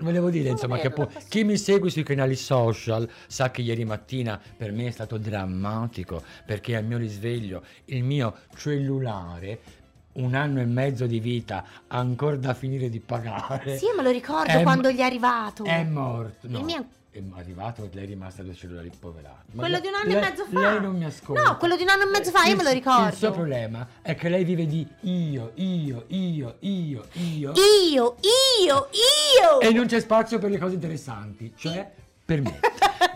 Volevo 0.00 0.30
dire, 0.30 0.44
Non 0.44 0.52
insomma, 0.52 0.76
vedo 0.76 0.88
che 0.88 0.94
poi 0.94 1.24
chi 1.28 1.42
mi 1.42 1.56
segue 1.56 1.90
sui 1.90 2.04
canali 2.04 2.36
social 2.36 3.08
sa 3.26 3.50
che 3.50 3.62
ieri 3.62 3.84
mattina 3.84 4.40
per 4.56 4.70
me 4.70 4.86
è 4.86 4.90
stato 4.92 5.18
drammatico 5.18 6.22
perché 6.46 6.76
al 6.76 6.84
mio 6.84 6.98
risveglio 6.98 7.64
il 7.86 8.04
mio 8.04 8.34
cellulare, 8.56 9.58
un 10.12 10.34
anno 10.34 10.60
e 10.60 10.64
mezzo 10.64 11.06
di 11.06 11.20
vita, 11.20 11.64
ancora 11.88 12.36
da 12.36 12.54
finire 12.54 12.88
di 12.88 13.00
pagare. 13.00 13.76
Sì, 13.78 13.86
me 13.96 14.02
lo 14.02 14.10
ricordo 14.10 14.50
è 14.50 14.62
quando 14.62 14.88
mo- 14.88 14.94
gli 14.94 14.98
è 14.98 15.02
arrivato. 15.02 15.64
È 15.64 15.82
morto. 15.84 16.48
No, 16.48 16.58
Il 16.58 16.64
mio- 16.64 16.86
È 17.10 17.22
arrivato, 17.36 17.88
lei 17.92 18.04
è 18.04 18.06
rimasta 18.06 18.42
due 18.42 18.54
cellulari 18.54 18.90
poverato. 18.96 19.44
Ma 19.52 19.62
Quello 19.62 19.80
di 19.80 19.86
un 19.88 19.94
anno 19.94 20.12
lei- 20.12 20.16
e 20.16 20.20
mezzo 20.20 20.44
fa. 20.44 20.60
Lei 20.70 20.80
non 20.80 20.96
mi 20.96 21.04
ascolta. 21.04 21.42
No, 21.42 21.56
quello 21.56 21.76
di 21.76 21.82
un 21.82 21.88
anno 21.88 22.02
e 22.02 22.06
mezzo 22.06 22.30
fa, 22.30 22.44
io 22.44 22.50
Il- 22.50 22.56
me 22.58 22.62
lo 22.64 22.70
ricordo. 22.70 23.06
Il 23.08 23.14
suo 23.14 23.30
problema 23.32 23.86
è 24.02 24.14
che 24.14 24.28
lei 24.28 24.44
vive 24.44 24.66
di 24.66 24.86
io, 25.00 25.52
io, 25.54 26.04
io, 26.08 26.54
io, 26.60 27.04
io. 27.12 27.52
Io, 27.52 27.52
io, 27.92 28.88
io. 28.92 29.60
E 29.60 29.72
non 29.72 29.86
c'è 29.86 30.00
spazio 30.00 30.38
per 30.38 30.50
le 30.50 30.58
cose 30.58 30.74
interessanti, 30.74 31.52
cioè 31.56 31.90
per 32.28 32.42
me. 32.42 32.60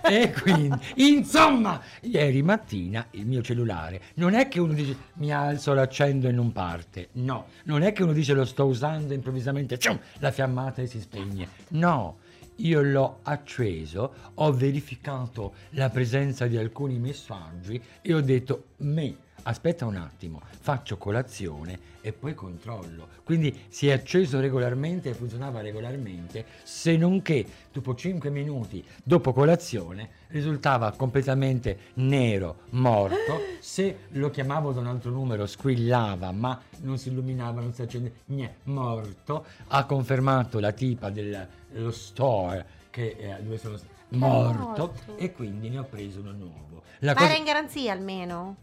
e 0.05 0.33
quindi, 0.33 0.79
insomma, 0.97 1.79
ieri 2.01 2.41
mattina 2.41 3.07
il 3.11 3.27
mio 3.27 3.43
cellulare 3.43 4.01
non 4.15 4.33
è 4.33 4.49
che 4.49 4.59
uno 4.59 4.73
dice 4.73 4.97
mi 5.15 5.31
alzo, 5.31 5.75
lo 5.75 5.83
accendo 5.83 6.29
e 6.29 6.33
non 6.33 6.51
parte. 6.51 7.09
No, 7.13 7.49
non 7.65 7.83
è 7.83 7.93
che 7.93 8.03
uno 8.03 8.15
dice 8.15 8.33
lo 8.33 8.47
sto 8.47 8.65
usando 8.65 9.13
improvvisamente, 9.13 9.79
cium, 9.79 10.01
la 10.21 10.31
fiammata 10.31 10.81
e 10.81 10.87
si 10.87 10.99
spegne. 10.99 11.47
No. 11.69 12.21
Io 12.57 12.81
l'ho 12.81 13.19
acceso, 13.23 14.13
ho 14.35 14.53
verificato 14.53 15.55
la 15.71 15.91
presenza 15.91 16.47
di 16.47 16.57
alcuni 16.57 16.99
messaggi 16.99 17.81
e 18.01 18.15
ho 18.15 18.21
detto 18.21 18.65
me, 18.79 19.17
aspetta 19.45 19.87
un 19.87 19.97
attimo, 19.97 20.41
faccio 20.61 20.97
colazione 20.97 21.91
e 22.01 22.13
poi 22.13 22.35
controllo. 22.35 23.09
Quindi 23.25 23.67
si 23.69 23.89
è 23.89 23.93
acceso 23.93 24.41
regolarmente 24.41 25.11
e 25.11 25.15
funzionava 25.15 25.61
regolarmente, 25.61 26.45
se 26.63 26.97
non 26.97 27.23
che 27.23 27.47
dopo 27.73 27.95
5 27.95 28.29
minuti 28.31 28.85
dopo 29.03 29.33
colazione 29.33 30.11
risultava 30.29 30.93
completamente 30.93 31.79
nero, 31.95 32.63
morto. 32.71 33.41
Se 33.61 33.99
lo 34.11 34.31
chiamavo 34.31 34.73
da 34.73 34.81
un 34.81 34.87
altro 34.89 35.11
numero 35.11 35.47
squillava, 35.47 36.33
ma 36.33 36.61
non 36.81 36.99
si 36.99 37.09
illuminava, 37.09 37.61
non 37.61 37.73
si 37.73 37.83
accendeva, 37.83 38.15
niente, 38.27 38.57
morto. 38.65 39.45
Ha 39.69 39.85
confermato 39.85 40.59
la 40.59 40.73
tipa 40.73 41.11
del- 41.11 41.47
dello 41.71 41.91
store 41.91 42.81
che 42.91 43.17
eh, 43.19 43.43
dove 43.43 43.59
sono 43.59 43.79
morto, 44.11 44.59
morto. 44.59 45.17
e 45.17 45.33
quindi 45.33 45.69
ne 45.71 45.79
ho 45.79 45.85
preso 45.85 46.21
uno 46.21 46.33
nuovo. 46.33 46.83
La 46.99 47.13
Ma 47.13 47.19
cosa- 47.21 47.31
era 47.31 47.39
in 47.39 47.45
garanzia 47.45 47.93
almeno? 47.93 48.57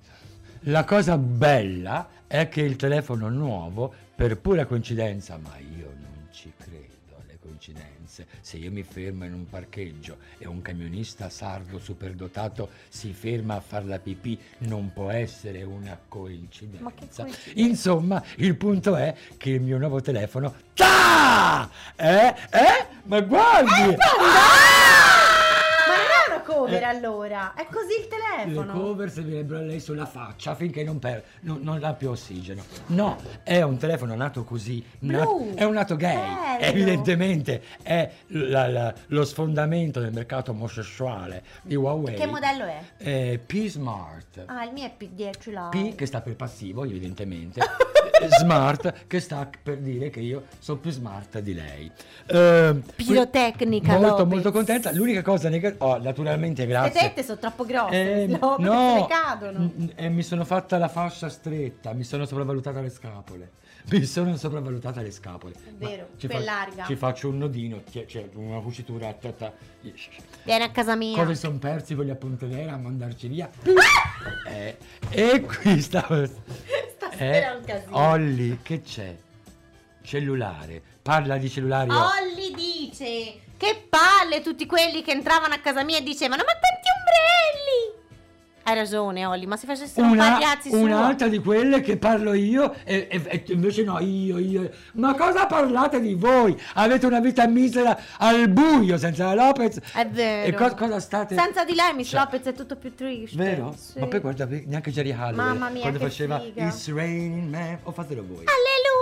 La 0.63 0.84
cosa 0.84 1.18
bella 1.18 2.10
è 2.28 2.50
che 2.50 2.62
il 2.62 2.75
telefono 2.75 3.30
nuovo, 3.30 3.94
per 4.16 4.38
pura 4.38 4.66
coincidenza, 4.66 5.38
ma 5.38 5.58
io 5.58 5.94
non 6.00 6.28
ci 6.32 6.51
credo 6.58 7.16
alle 7.22 7.38
coincidenze, 7.39 8.28
se 8.42 8.58
io 8.58 8.70
mi 8.72 8.84
fermo 8.84 9.24
in 9.25 9.34
un 9.34 9.48
parcheggio 9.48 10.18
e 10.38 10.48
un 10.48 10.62
camionista 10.62 11.30
sardo 11.30 11.80
superdotato 11.80 12.69
si 12.89 13.13
ferma 13.13 13.56
a 13.56 13.62
far 13.62 13.86
la 13.86 13.98
pipì, 14.00 14.38
non 14.60 14.91
può 14.93 15.10
essere 15.10 15.63
una 15.63 15.98
coincidenza. 16.08 16.84
Ma 16.84 16.91
che 16.91 17.08
coincidenza? 17.08 17.52
Insomma, 17.56 18.24
il 18.36 18.56
punto 18.56 18.95
è 18.95 19.15
che 19.38 19.52
il 19.52 19.62
mio 19.62 19.78
nuovo 19.78 20.02
telefono... 20.02 20.54
Ta! 20.74 21.69
Eh? 21.95 22.28
Eh? 22.28 22.88
Ma 23.04 23.22
guardi! 23.22 23.69
Ma 23.69 23.78
non 23.78 23.93
è 23.93 24.17
una 24.19 25.18
cover 26.54 26.82
Eh. 26.82 26.86
allora, 26.86 27.54
è 27.54 27.66
così 27.66 27.94
il 28.00 28.08
Le 28.10 28.54
telefono. 28.54 28.74
cover 28.74 29.12
servirebbero 29.12 29.60
a 29.60 29.62
lei 29.64 29.80
sulla 29.80 30.06
faccia 30.06 30.56
finché 30.56 30.84
non, 30.84 31.00
per, 31.00 31.24
non, 31.42 31.60
non 31.62 31.84
ha 31.84 31.94
più 31.94 32.10
ossigeno. 32.10 32.64
No, 32.88 33.18
è 33.44 33.62
un 33.62 33.78
telefono 33.78 34.16
nato 34.16 34.44
così. 34.44 34.84
na- 35.00 35.22
Blu, 35.24 35.54
è 35.56 35.64
un 35.64 35.74
nato 35.74 35.96
gay. 35.96 36.16
bello. 36.16 36.60
Evidentemente 36.62 37.64
è 37.82 38.10
la- 38.28 38.68
la- 38.68 38.94
lo 39.08 39.24
sfondamento 39.26 40.00
del 40.00 40.12
mercato 40.12 40.52
omosessuale 40.52 41.44
di 41.62 41.76
Huawei. 41.76 42.16
Che 42.16 42.26
modello 42.26 42.66
è? 42.66 42.82
Eh, 42.98 43.40
P 43.46 43.68
Smart. 43.68 44.44
Ah, 44.46 44.64
il 44.66 44.72
mio 44.74 44.86
è 44.86 44.94
P10 44.98 45.52
là. 45.52 45.68
P 45.70 45.96
che 45.96 46.06
sta 46.06 46.22
per 46.22 46.36
passivo, 46.36 46.84
evidentemente. 46.84 47.60
smart 48.27 49.05
che 49.08 49.19
sta 49.19 49.49
per 49.62 49.77
dire 49.77 50.10
che 50.10 50.19
io 50.19 50.45
sono 50.60 50.79
più 50.79 50.91
smart 50.91 51.39
di 51.39 51.53
lei. 51.53 51.91
Eh, 52.27 52.75
Pirotecnica, 52.95 53.93
Molto, 53.93 54.08
Lopez. 54.10 54.27
molto 54.27 54.51
contenta. 54.51 54.91
L'unica 54.91 55.21
cosa 55.21 55.49
negativa. 55.49 55.86
Oh, 55.86 55.97
naturalmente, 55.97 56.62
Le 56.63 56.67
grazie. 56.67 56.99
tette 57.01 57.23
sono 57.23 57.38
troppo 57.39 57.65
grosse, 57.65 58.23
Eh, 58.23 58.27
no, 58.27 58.55
no, 58.60 59.08
cadono. 59.10 59.71
eh, 59.95 60.10
mi 60.10 60.23
sono 60.23 60.43
fatta 60.45 60.77
la 60.77 60.88
fascia 60.89 61.29
stretta, 61.29 61.93
mi 61.93 62.03
sono 62.03 62.25
sopravvalutata 62.25 62.82
le 62.82 62.89
scapole. 62.89 63.51
Mi 63.91 64.03
sono 64.05 64.36
sopravvalutata 64.36 65.01
le 65.01 65.10
scapole. 65.10 65.53
È 65.53 65.71
vero, 65.77 66.10
ci 66.17 66.27
è 66.27 66.39
larga. 66.41 66.84
Ci 66.86 66.95
faccio 66.95 67.29
un 67.29 67.38
nodino, 67.39 67.82
c'è 67.89 68.29
una 68.36 68.60
cucitura. 68.60 69.12
ta, 69.13 69.32
ta. 69.32 69.51
Vieni 70.43 70.63
a 70.63 70.69
casa 70.69 70.95
mia. 70.95 71.15
Come 71.17 71.34
sono 71.34 71.58
persi 71.58 71.95
quegli 71.95 72.10
appunti 72.12 72.45
vera 72.45 72.73
a 72.73 72.77
mandarci 72.77 73.27
via. 73.27 73.49
Eh, 74.45 74.75
e 75.12 75.41
qui 75.41 75.79
stavo. 75.82 76.27
Sta 77.19 77.25
Era 77.25 77.53
un 77.53 77.63
casino. 77.65 77.97
Olli, 77.97 78.60
che 78.63 78.82
c'è? 78.82 79.13
Cellulare. 80.01 80.82
Parla 81.01 81.38
di 81.38 81.49
cellulari. 81.49 81.89
Olli 81.89 82.53
dice 82.55 83.41
che 83.58 83.86
palle 83.89 84.41
tutti 84.41 84.65
quelli 84.65 85.01
che 85.01 85.12
entravano 85.12 85.53
a 85.53 85.60
casa 85.60 85.84
mia 85.84 85.97
e 85.97 86.03
dicevano 86.03 86.43
ma 86.45 86.53
ombrelli. 86.53 86.68
Hai 88.69 88.75
ragione 88.75 89.25
Olli, 89.25 89.47
ma 89.47 89.58
se 89.58 89.65
facessero 89.65 90.05
un 90.05 90.12
Una, 90.12 90.34
pagliazzi 90.34 90.69
su. 90.69 90.75
un'altra 90.77 91.27
di 91.27 91.39
quelle 91.39 91.82
che 91.82 91.97
parlo 91.97 92.34
io 92.34 92.75
e, 92.84 93.08
e- 93.10 93.21
e 93.25 93.43
invece 93.47 93.84
no, 93.84 93.97
io, 93.99 94.38
io. 94.38 94.69
Ma 94.93 95.15
cosa 95.15 95.47
parlate 95.47 95.99
di 95.99 96.13
voi? 96.13 96.55
Avete 96.75 97.08
una 97.08 97.19
vita 97.19 97.47
misera 97.47 97.97
al 98.19 98.47
buio 98.49 98.99
senza 98.99 99.34
la 99.34 99.45
Lopez. 99.45 99.79
È 99.91 100.05
vero. 100.08 100.47
E 100.47 100.53
co- 100.53 100.75
cosa 100.75 100.99
state... 100.99 101.34
Senza 101.34 101.65
di 101.65 101.73
lei 101.73 101.95
Miss 101.95 102.10
Cioè, 102.10 102.19
Lopez 102.19 102.43
è 102.45 102.53
tutto 102.53 102.75
più 102.75 102.93
triste. 102.93 103.36
Vero? 103.36 103.73
Sì. 103.75 103.97
Ma 103.97 104.05
poi 104.05 104.19
guarda, 104.19 104.45
neanche 104.45 104.91
Jerry 104.91 105.13
Halloway 105.13 105.34
Mamma 105.36 105.69
mia, 105.69 105.82
quando 105.82 105.97
faceva 105.97 106.39
figa. 106.39 106.67
It's 106.67 106.93
raining 106.93 107.49
man. 107.49 107.79
O 107.84 107.91
fatelo 107.91 108.23
voi. 108.23 108.43
Alleluia! 108.45 108.99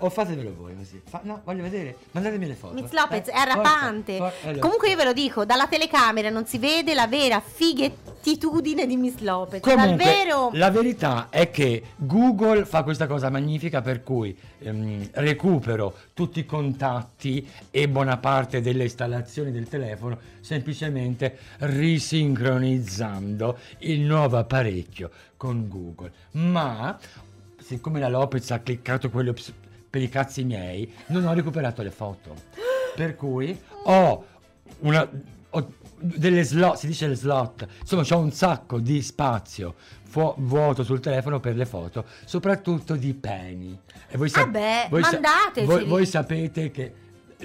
O 0.00 0.10
fatevelo 0.10 0.54
voi 0.54 0.76
così. 0.76 1.00
Fa- 1.04 1.20
no, 1.24 1.40
voglio 1.44 1.62
vedere. 1.62 1.96
Mandatemi 2.12 2.46
le 2.46 2.54
foto. 2.54 2.74
Miss 2.74 2.90
Lopez 2.92 3.28
Eh, 3.28 3.32
è 3.32 3.44
rapante. 3.44 4.16
forza, 4.16 4.36
for- 4.36 4.46
allora. 4.48 4.60
Comunque 4.62 4.88
io 4.90 4.96
ve 4.96 5.04
lo 5.04 5.12
dico, 5.12 5.44
dalla 5.44 5.66
telecamera 5.66 6.30
non 6.30 6.46
si 6.46 6.58
vede 6.58 6.94
la 6.94 7.06
vera 7.06 7.40
fighettitudine 7.40 8.86
di 8.86 8.96
Miss 8.96 9.18
Lopez. 9.18 9.60
Comunque, 9.60 10.04
Davvero 10.04 10.50
la 10.52 10.70
verità 10.70 11.28
è 11.30 11.50
che 11.50 11.82
Google 11.96 12.64
fa 12.64 12.82
questa 12.82 13.06
cosa 13.06 13.30
magnifica 13.30 13.80
per 13.82 14.02
cui 14.02 14.36
ehm, 14.58 15.10
recupero 15.14 15.94
tutti 16.14 16.40
i 16.40 16.46
contatti 16.46 17.46
e 17.70 17.88
buona 17.88 18.16
parte 18.18 18.60
delle 18.60 18.84
installazioni 18.84 19.50
del 19.50 19.68
telefono 19.68 20.18
semplicemente 20.40 21.38
risincronizzando 21.58 23.58
il 23.80 24.00
nuovo 24.00 24.36
apparecchio 24.38 25.10
con 25.36 25.68
Google. 25.68 26.12
Ma 26.32 26.98
siccome 27.60 28.00
la 28.00 28.08
Lopez 28.08 28.50
ha 28.50 28.60
cliccato 28.60 29.10
quello 29.10 29.32
per 29.98 30.02
i 30.02 30.08
cazzi 30.08 30.44
miei, 30.44 30.90
non 31.06 31.26
ho 31.26 31.32
recuperato 31.34 31.82
le 31.82 31.90
foto. 31.90 32.34
Per 32.94 33.16
cui 33.16 33.58
ho 33.84 34.24
una 34.80 35.08
ho 35.50 35.72
delle 36.00 36.44
slot, 36.44 36.76
si 36.76 36.86
dice 36.86 37.08
le 37.08 37.16
slot, 37.16 37.66
insomma 37.80 38.04
c'ho 38.04 38.18
un 38.18 38.30
sacco 38.30 38.78
di 38.78 39.02
spazio 39.02 39.74
fu- 40.04 40.34
vuoto 40.36 40.84
sul 40.84 41.00
telefono 41.00 41.40
per 41.40 41.56
le 41.56 41.66
foto, 41.66 42.04
soprattutto 42.24 42.94
di 42.94 43.12
peni. 43.14 43.76
E 44.08 44.16
voi 44.16 44.30
Ah 44.34 44.46
beh, 44.46 44.86
voi 44.90 45.00
mandateceli. 45.00 45.66
voi, 45.66 45.84
voi 45.84 46.06
sapete 46.06 46.70
che 46.70 46.92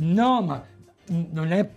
no, 0.01 0.41
ma 0.43 0.63
non 1.07 1.51
è 1.51 1.67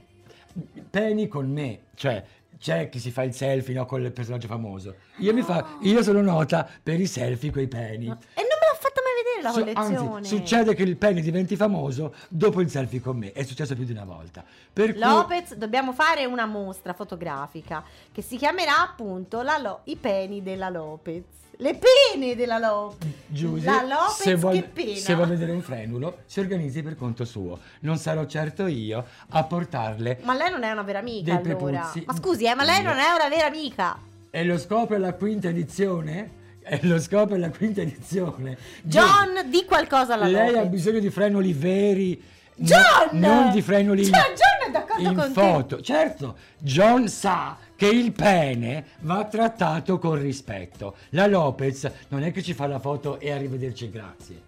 peni 0.91 1.29
con 1.29 1.51
me, 1.51 1.81
cioè 1.95 2.23
c'è 2.59 2.89
chi 2.89 2.99
si 2.99 3.11
fa 3.11 3.23
il 3.23 3.33
selfie 3.33 3.75
no, 3.75 3.87
con 3.87 4.03
il 4.03 4.13
personaggio 4.13 4.49
famoso. 4.49 4.97
Io 5.19 5.33
mi 5.33 5.43
fa 5.43 5.79
io 5.83 6.03
sono 6.03 6.21
nota 6.21 6.69
per 6.83 7.01
i 7.01 7.07
selfie 7.07 7.51
coi 7.51 7.69
peni. 7.69 8.05
E 8.05 8.09
non 8.09 8.17
me 8.17 8.67
l'ha 8.71 8.79
fatta 8.79 9.01
mai 9.03 9.13
vedere 9.23 9.36
la 9.47 9.53
Su- 9.53 9.59
collezione. 9.61 10.17
anzi, 10.19 10.37
succede 10.37 10.75
che 10.75 10.83
il 10.83 10.97
penny 10.97 11.21
diventi 11.21 11.57
famoso 11.57 12.15
dopo 12.29 12.61
il 12.61 12.71
selfie 12.71 13.01
con 13.01 13.17
me. 13.17 13.33
È 13.33 13.43
successo 13.43 13.75
più 13.75 13.85
di 13.85 13.93
una 13.93 14.05
volta. 14.05 14.45
Per 14.73 14.93
cui- 14.93 15.01
Lopez, 15.01 15.55
dobbiamo 15.55 15.93
fare 15.93 16.25
una 16.25 16.47
mostra 16.47 16.93
fotografica 16.93 17.83
che 18.13 18.23
si 18.23 18.37
chiamerà 18.37 18.83
appunto 18.83 19.43
Lo- 19.43 19.81
i 19.85 19.97
peni 19.97 20.43
della 20.43 20.69
Lopez. 20.69 21.25
Le 21.59 21.79
pene 21.79 22.37
della 22.37 22.59
Lopez. 22.59 23.09
Giusy, 23.29 23.65
la 23.65 23.81
Lopez 23.83 24.21
se 24.21 24.35
vuoi, 24.35 24.61
che 24.61 24.69
pena. 24.69 24.95
se 24.97 25.15
vuoi 25.15 25.27
vedere 25.29 25.53
un 25.53 25.63
frenulo, 25.63 26.19
si 26.27 26.39
organizzi 26.41 26.83
per 26.83 26.97
conto 26.97 27.25
suo. 27.25 27.59
Non 27.81 27.97
sarò 27.97 28.27
certo 28.27 28.67
io 28.67 29.03
a 29.31 29.45
portarle. 29.45 30.19
Ma 30.23 30.35
lei 30.35 30.51
non 30.51 30.65
è 30.65 30.71
una 30.71 30.83
vera 30.83 30.99
amica 30.99 31.35
allora. 31.35 31.91
Ma 32.05 32.15
scusi, 32.15 32.45
eh, 32.45 32.55
ma 32.55 32.63
lei 32.65 32.83
non 32.83 32.99
è 32.99 33.09
una 33.15 33.29
vera 33.31 33.47
amica. 33.47 33.99
E 34.31 34.45
lo 34.45 34.59
scopo 34.59 34.95
è 34.95 34.99
la 34.99 35.15
quinta 35.15 35.49
edizione? 35.49 36.45
E 36.69 36.81
lo 36.83 36.99
scopo 36.99 37.35
è 37.35 37.39
la 37.39 37.51
quinta 37.51 37.81
edizione. 37.83 38.59
John, 38.83 39.49
di 39.49 39.65
qualcosa 39.65 40.15
alla 40.15 40.27
Lei 40.27 40.57
ha 40.59 40.65
bisogno 40.65 40.99
di 40.99 41.11
frenoli 41.11 41.53
veri. 41.53 42.21
no- 42.57 42.67
John! 42.67 43.19
non 43.21 43.51
di 43.53 43.63
frenoli 43.63 44.05
Cioè, 44.05 44.13
John 44.35 44.67
è 44.67 44.71
d'accordo 44.73 45.09
in 45.09 45.15
con 45.15 45.27
te. 45.33 45.41
foto. 45.41 45.81
Certo, 45.81 46.37
John 46.59 47.09
sa 47.09 47.57
che 47.77 47.87
il 47.87 48.11
pene 48.11 48.85
va 49.01 49.25
trattato 49.27 49.99
con 49.99 50.21
rispetto. 50.21 50.97
La 51.11 51.27
Lopez 51.29 51.89
non 52.09 52.25
è 52.25 52.33
che 52.33 52.43
ci 52.43 52.53
fa 52.53 52.67
la 52.67 52.81
foto 52.81 53.21
e 53.21 53.31
arrivederci, 53.31 53.89
grazie. 53.89 54.43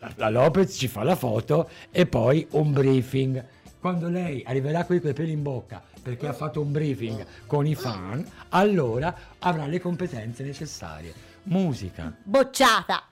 La, 0.00 0.12
la 0.16 0.28
Lopez 0.28 0.76
ci 0.76 0.86
fa 0.86 1.02
la 1.02 1.16
foto 1.16 1.70
e 1.90 2.04
poi 2.04 2.46
un 2.50 2.72
briefing. 2.72 3.42
Quando 3.80 4.08
lei 4.08 4.42
arriverà 4.46 4.84
qui 4.84 5.00
con 5.00 5.10
i 5.10 5.14
peli 5.14 5.32
in 5.32 5.42
bocca 5.42 5.82
perché 6.02 6.26
ha 6.26 6.32
fatto 6.32 6.60
un 6.60 6.72
briefing 6.72 7.24
con 7.46 7.64
i 7.66 7.74
fan, 7.74 8.22
allora 8.50 9.14
avrà 9.38 9.66
le 9.66 9.80
competenze 9.80 10.42
necessarie. 10.42 11.27
Musica. 11.48 12.14
Bocciata. 12.24 13.04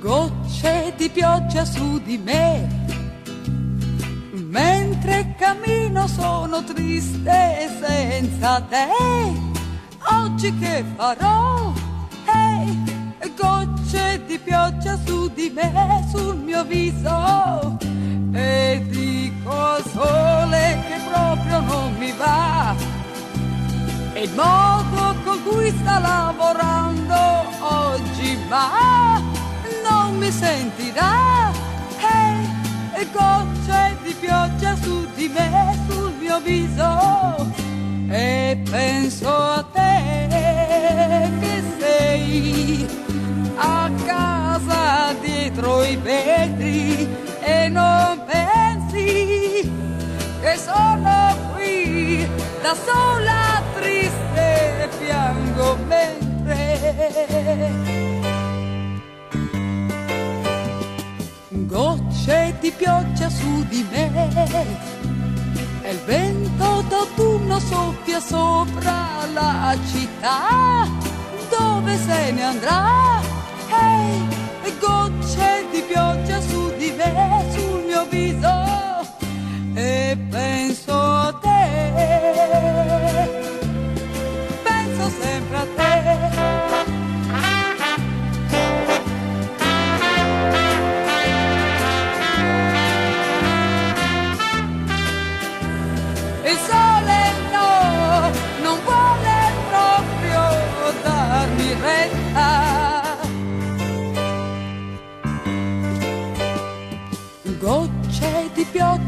Gocce 0.00 0.94
di 0.96 1.10
pioggia 1.10 1.66
su 1.66 2.00
di 2.00 2.16
me, 2.16 2.66
mentre 4.32 5.34
cammino 5.36 6.06
sono 6.06 6.64
triste 6.64 7.68
senza 7.78 8.62
te. 8.62 8.86
Oggi 10.12 10.56
che 10.58 10.82
farò? 10.94 11.74
Ehi, 12.24 12.84
gocce 13.36 14.24
di 14.24 14.38
pioggia 14.38 14.96
su 15.04 15.28
di 15.28 15.50
me, 15.50 16.06
sul 16.10 16.38
mio 16.38 16.64
viso. 16.64 17.76
E 18.32 18.86
dico 18.88 19.50
al 19.50 19.84
sole 19.84 20.84
che 20.88 21.00
proprio 21.10 21.60
non 21.60 21.94
mi 21.98 22.12
va. 22.12 22.95
E 24.16 24.22
il 24.22 24.32
modo 24.32 25.14
con 25.24 25.42
cui 25.44 25.68
sta 25.78 25.98
lavorando 25.98 27.14
oggi, 27.60 28.38
ma 28.48 29.20
non 29.86 30.16
mi 30.16 30.30
sentirà. 30.30 31.52
Ehi, 31.98 32.48
e 32.94 33.06
gocce 33.12 33.98
di 34.02 34.14
pioggia 34.14 34.74
su 34.76 35.06
di 35.14 35.28
me, 35.28 35.78
sul 35.86 36.14
mio 36.18 36.40
viso. 36.40 37.52
E 38.08 38.58
penso 38.70 39.28
a 39.28 39.62
te 39.70 40.26
che 41.38 41.62
sei 41.78 42.88
a 43.56 43.90
casa 44.06 45.12
dietro 45.20 45.84
i 45.84 45.96
vetri 45.96 47.06
e 47.40 47.68
non 47.68 48.24
pensi 48.24 49.70
che 50.40 50.56
sono 50.56 51.36
qui 51.52 52.26
da 52.62 52.74
sola 52.74 53.15
gocce 61.76 62.56
di 62.60 62.70
pioggia 62.70 63.28
su 63.28 63.64
di 63.68 63.86
me. 63.90 64.10
E 65.82 65.90
il 65.90 65.98
vento 66.04 66.82
d'autunno 66.88 67.58
soffia 67.58 68.20
sopra 68.20 69.26
la 69.32 69.76
città. 69.90 70.88
Dove 71.50 71.96
se 71.96 72.32
ne 72.32 72.42
andrà? 72.42 73.20
Ehi 73.70 74.26
e 74.64 74.72
gocce 74.80 75.66
di 75.70 75.82
pioggia 75.82 76.40
su 76.40 76.72
di 76.76 76.92
me 76.96 77.44
sul 77.52 77.84
mio 77.86 78.06
viso. 78.08 78.64
E 79.74 80.18
penso 80.30 80.92
a 80.92 81.32
te 81.40 81.55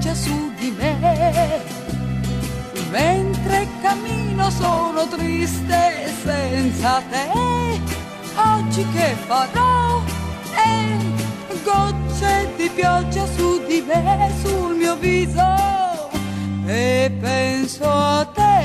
pioggia 0.09 0.15
su 0.15 0.53
di 0.59 0.71
me. 0.71 1.63
Mentre 2.91 3.69
cammino 3.83 4.51
sono 4.51 5.07
triste 5.09 6.13
senza 6.23 7.03
te. 7.11 7.29
Oggi 8.37 8.87
che 8.93 9.15
farò? 9.27 10.03
E 10.55 10.97
gocce 11.63 12.51
di 12.57 12.71
pioggia 12.75 13.27
su 13.27 13.65
di 13.67 13.85
me 13.87 14.33
sul 14.43 14.77
mio 14.77 14.97
viso. 14.97 16.11
E 16.67 17.13
penso 17.21 17.85
a 17.85 18.25
te 18.35 18.58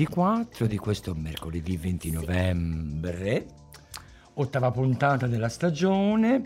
24 0.00 0.66
di 0.66 0.78
questo 0.78 1.14
mercoledì 1.14 1.76
20 1.76 2.10
novembre, 2.10 3.46
ottava 4.34 4.70
puntata 4.70 5.26
della 5.26 5.50
stagione. 5.50 6.42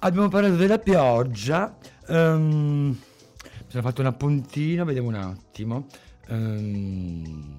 Abbiamo 0.00 0.28
parlato 0.28 0.56
della 0.56 0.78
pioggia. 0.78 1.78
ehm, 2.08 2.88
mi 2.90 3.64
sono 3.68 3.82
fatto 3.82 4.02
un 4.02 4.08
appuntino, 4.08 4.84
vediamo 4.84 5.08
un 5.08 5.14
attimo. 5.14 5.86
Ehm, 6.26 7.56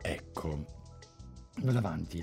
ecco. 0.00 0.73
Vado 1.56 1.78
avanti. 1.78 2.22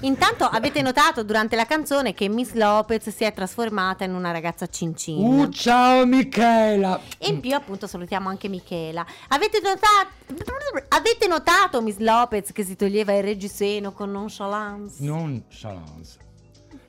Intanto 0.00 0.44
avete 0.44 0.82
notato 0.82 1.24
durante 1.24 1.56
la 1.56 1.64
canzone 1.64 2.12
che 2.12 2.28
Miss 2.28 2.52
Lopez 2.52 3.08
si 3.08 3.24
è 3.24 3.32
trasformata 3.32 4.04
in 4.04 4.14
una 4.14 4.30
ragazza 4.32 4.66
cincin. 4.66 5.24
Uh, 5.24 5.48
ciao 5.48 6.04
Michela! 6.04 7.00
E 7.18 7.28
in 7.28 7.40
più 7.40 7.54
appunto 7.54 7.86
salutiamo 7.86 8.28
anche 8.28 8.48
Michela. 8.48 9.04
Avete 9.28 9.60
notato, 9.62 10.84
avete 10.88 11.26
notato 11.26 11.80
Miss 11.80 11.96
Lopez 11.96 12.52
che 12.52 12.64
si 12.64 12.76
toglieva 12.76 13.14
il 13.14 13.22
reggiseno 13.22 13.92
con 13.92 14.10
nonchalance? 14.10 15.02
Non 15.02 15.42
Chalance. 15.48 16.18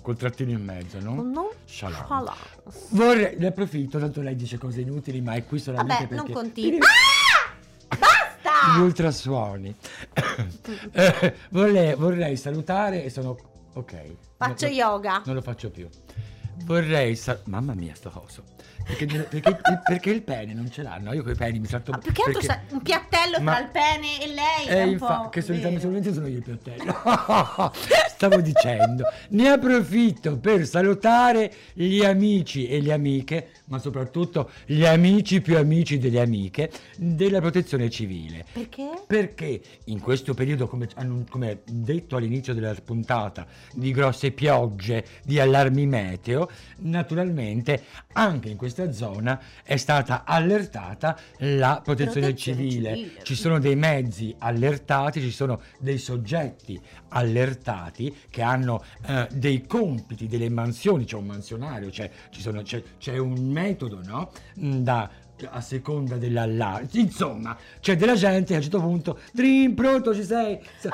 Col 0.02 0.18
trattino 0.18 0.52
in 0.52 0.64
mezzo, 0.64 1.00
no? 1.00 1.16
Con 1.16 1.32
Chalance. 1.66 2.02
nonchalance. 2.02 2.62
Vorrei, 2.90 3.38
ne 3.38 3.48
approfitto, 3.48 3.98
tanto 3.98 4.22
lei 4.22 4.36
dice 4.36 4.58
cose 4.58 4.82
inutili, 4.82 5.22
ma 5.22 5.34
è 5.36 5.46
qui 5.46 5.58
solamente 5.58 5.94
Vabbè, 5.94 6.08
perché... 6.08 6.26
non 6.26 6.34
continui. 6.34 6.80
Ah! 6.80 7.96
Basta! 7.98 8.27
Gli 8.76 8.80
ultrasuoni. 8.82 9.76
Eh, 10.92 11.34
vorrei, 11.50 11.96
vorrei 11.96 12.36
salutare 12.38 13.04
e 13.04 13.10
sono... 13.10 13.38
Ok. 13.74 13.94
Faccio 14.38 14.66
No, 14.66 14.72
no, 14.72 14.78
yoga. 14.78 15.22
Non 15.26 15.36
lo 15.36 15.42
faccio 15.42 15.70
più. 15.70 15.88
Vorrei... 16.66 17.16
sa- 17.16 17.40
Mamma 17.46 17.74
mia, 17.74 17.94
sto 17.96 18.10
coso. 18.10 18.44
Perché, 18.86 19.06
perché, 19.06 19.50
il- 19.70 19.82
perché 19.84 20.10
il 20.12 20.22
pene 20.24 20.54
non 20.54 20.70
ce 20.72 20.82
l'hanno. 20.82 21.14
Io 21.14 21.24
con 21.24 21.32
i 21.32 21.36
peni 21.36 21.60
mi 21.60 21.68
salto... 21.68 21.92
Ma 21.92 21.98
più 22.00 22.12
che 22.12 22.24
altro 22.26 22.40
perché- 22.42 22.74
un 22.74 22.82
piattello 22.82 23.40
Ma- 23.42 23.52
tra 23.54 23.62
il 23.64 23.70
pene 23.70 24.22
e 24.22 24.28
lei. 24.28 24.68
Eh, 24.68 24.88
infa- 24.92 25.30
che 25.32 25.42
solitamente 25.42 26.14
sono 26.14 26.28
io 26.28 26.38
il 26.38 26.44
piattello. 26.44 26.96
Stavo 28.10 28.42
dicendo, 28.42 29.04
ne 29.30 29.50
approfitto 29.50 30.38
per 30.38 30.66
salutare 30.66 31.54
gli 31.74 32.04
amici 32.04 32.68
e 32.68 32.82
le 32.82 32.92
amiche, 32.94 33.50
ma 33.68 33.80
soprattutto 33.80 34.50
gli 34.66 34.86
amici 34.86 35.42
più 35.42 35.58
amici 35.58 35.98
delle 35.98 36.22
amiche 36.22 36.72
della 36.98 37.40
protezione 37.40 37.90
civile. 37.90 38.46
Perché? 38.52 38.90
Perché 39.06 39.62
in 39.86 40.00
questo 40.00 40.34
periodo, 40.34 40.68
come, 40.68 40.88
come 41.30 41.62
detto 41.66 42.16
all'inizio 42.16 42.54
della 42.54 42.74
puntata, 42.84 43.46
di 43.74 43.92
grosse 43.92 44.32
piogge, 44.32 45.06
di 45.24 45.40
allarmi 45.40 45.86
meteo, 45.86 46.50
naturalmente 46.80 47.84
anche 48.14 48.50
in 48.50 48.58
questa 48.58 48.92
zona 48.92 49.40
è 49.64 49.78
stata 49.78 50.24
allertata 50.26 51.18
la 51.40 51.82
protezione, 51.84 52.06
Protezione 52.08 52.36
civile. 52.36 52.96
civile. 52.96 53.24
Ci 53.24 53.36
sono 53.36 53.60
dei 53.60 53.76
mezzi 53.76 54.34
allertati, 54.40 55.22
ci 55.22 55.32
sono 55.32 55.62
dei 55.80 55.98
soggetti 55.98 56.80
allertati 57.10 58.16
che 58.30 58.42
hanno 58.42 58.84
eh, 59.06 59.28
dei 59.32 59.66
compiti, 59.66 60.28
delle 60.28 60.50
mansioni, 60.50 61.06
c'è 61.06 61.16
un 61.16 61.26
mansionario, 61.26 61.90
c'è, 61.90 62.10
ci 62.30 62.42
sono- 62.42 62.62
c'è- 62.62 62.84
c'è 62.98 63.18
un 63.18 63.34
metodo, 63.50 64.02
no? 64.04 64.32
Mm, 64.60 64.84
Da, 64.84 65.10
a 65.50 65.62
seconda 65.62 66.18
dell'allarme. 66.18 66.88
Insomma, 66.94 67.56
c'è 67.80 67.96
della 67.96 68.16
gente 68.16 68.48
che 68.48 68.54
a 68.54 68.58
un 68.58 68.62
certo 68.64 68.80
punto, 68.82 69.20
Dream, 69.34 69.74
pronto, 69.74 70.14
ci 70.16 70.24
sei? 70.24 70.60
Sa- 70.80 70.90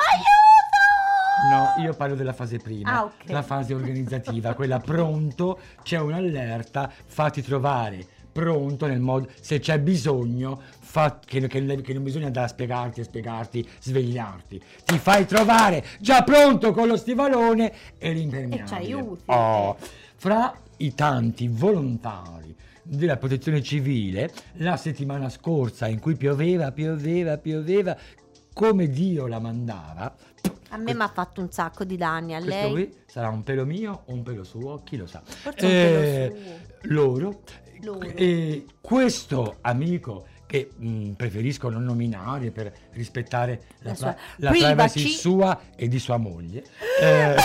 No, 1.49 1.73
io 1.83 1.93
parlo 1.93 2.15
della 2.15 2.31
fase 2.31 2.57
prima, 2.57 2.99
Ah, 2.99 3.03
ok. 3.03 3.29
la 3.31 3.41
fase 3.41 3.73
organizzativa, 3.73 4.53
quella 4.53 4.79
pronto, 4.79 5.59
c'è 5.81 5.99
un'allerta, 5.99 6.89
fatti 7.05 7.41
trovare 7.41 8.05
pronto 8.31 8.85
nel 8.87 8.99
modo, 9.01 9.27
se 9.41 9.59
c'è 9.59 9.77
bisogno, 9.79 10.61
fa- 10.93 11.19
che, 11.25 11.47
che- 11.47 11.81
che 11.81 11.93
non 11.93 12.03
bisogna 12.03 12.27
andare 12.27 12.45
a 12.45 12.49
spiegarti, 12.49 13.01
a 13.01 13.03
spiegarti, 13.03 13.67
svegliarti, 13.79 14.61
ti 14.85 14.99
fai 14.99 15.25
trovare 15.25 15.83
già 15.99 16.21
pronto 16.23 16.71
con 16.71 16.87
lo 16.87 16.95
stivalone 16.95 17.73
e 17.97 18.13
l'impermeabile. 18.13 18.63
E 18.63 18.67
ci 18.67 18.73
aiuti. 18.75 19.23
Oh, 19.25 19.75
fra 20.17 20.55
i 20.77 20.93
tanti 20.93 21.47
volontari 21.47 22.55
della 22.83 23.17
protezione 23.17 23.63
civile, 23.63 24.31
la 24.57 24.77
settimana 24.77 25.29
scorsa 25.29 25.87
in 25.87 25.99
cui 25.99 26.15
pioveva, 26.15 26.71
pioveva, 26.71 27.39
pioveva, 27.39 27.97
come 28.53 28.87
Dio 28.87 29.25
la 29.25 29.39
mandava, 29.39 30.13
A 30.69 30.77
me 30.77 30.93
mi 30.93 31.01
ha 31.01 31.07
fatto 31.07 31.41
un 31.41 31.49
sacco 31.51 31.85
di 31.85 31.97
danni, 31.97 32.35
a 32.35 32.39
questo 32.41 32.61
lei. 32.61 32.71
qui 32.71 32.93
sarà 33.07 33.29
un 33.29 33.41
pelo 33.41 33.65
mio 33.65 34.03
o 34.05 34.13
un 34.13 34.21
pelo 34.21 34.43
suo, 34.43 34.81
chi 34.83 34.97
lo 34.97 35.07
sa. 35.07 35.23
Forse 35.25 35.65
un 35.65 35.71
pelo 35.71 36.35
suo. 36.35 36.91
Loro. 36.93 37.41
Loro. 37.81 38.07
E 38.15 38.65
questo 38.79 39.57
amico 39.61 40.25
che 40.53 40.69
mh, 40.75 41.13
preferisco 41.13 41.67
non 41.69 41.83
nominare 41.83 42.51
per 42.51 42.71
rispettare 42.91 43.63
la, 43.79 43.95
La 43.99 44.15
la 44.35 44.49
privacy 44.51 45.07
sua 45.07 45.59
e 45.75 45.87
di 45.87 45.97
sua 45.97 46.17
moglie. 46.17 46.63
eh, 47.01 47.35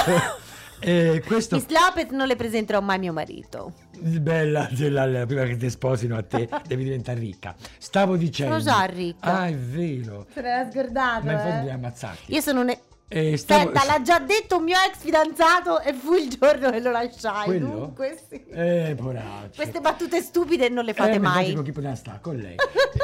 eh, 1.14 1.22
questo 1.24 1.56
Miss 1.56 1.68
Lopez 1.68 2.10
non 2.10 2.26
le 2.26 2.36
presenterò 2.36 2.82
mai 2.82 2.98
mio 2.98 3.14
marito. 3.14 3.72
bella 3.96 4.68
della, 4.70 5.06
la- 5.06 5.24
prima 5.24 5.44
che 5.44 5.56
ti 5.56 5.70
sposino 5.70 6.18
a 6.18 6.22
te 6.22 6.50
devi 6.68 6.84
diventare 6.84 7.18
ricca. 7.18 7.54
Stavo 7.78 8.14
dicendo 8.18 8.60
Sono 8.60 8.76
già 8.76 8.84
ricca. 8.84 9.38
Ah, 9.38 9.46
è 9.46 9.56
vero. 9.56 10.26
Se 10.30 10.42
l'era 10.42 10.70
scordato. 10.70 11.24
Ma 11.24 11.32
infatti 11.32 11.48
eh. 11.48 11.60
devi 11.60 11.70
ammazzarti. 11.70 12.34
Io 12.34 12.40
sono 12.42 12.60
un... 12.60 12.78
Eh, 13.10 13.38
stavo- 13.38 13.72
Senta, 13.72 13.84
l'ha 13.86 14.02
già 14.02 14.18
detto 14.18 14.58
un 14.58 14.64
mio 14.64 14.76
ex 14.86 14.98
fidanzato 14.98 15.80
e 15.80 15.94
fu 15.94 16.12
il 16.14 16.28
giorno 16.28 16.70
che 16.70 16.78
lo 16.80 16.90
lasciai. 16.90 17.44
Quello? 17.46 17.66
Dunque, 17.68 18.18
sì. 18.28 18.44
Eh, 18.50 18.94
poraccio. 18.98 19.56
Queste 19.56 19.80
battute 19.80 20.20
stupide 20.20 20.68
non 20.68 20.84
le 20.84 20.92
fate 20.92 21.12
Eh, 21.12 21.18
mai. 21.18 21.54
con 21.54 21.64
chi 21.64 21.72
poteva 21.72 21.94
stare 21.94 22.18
con 22.20 22.36
lei. 22.36 22.56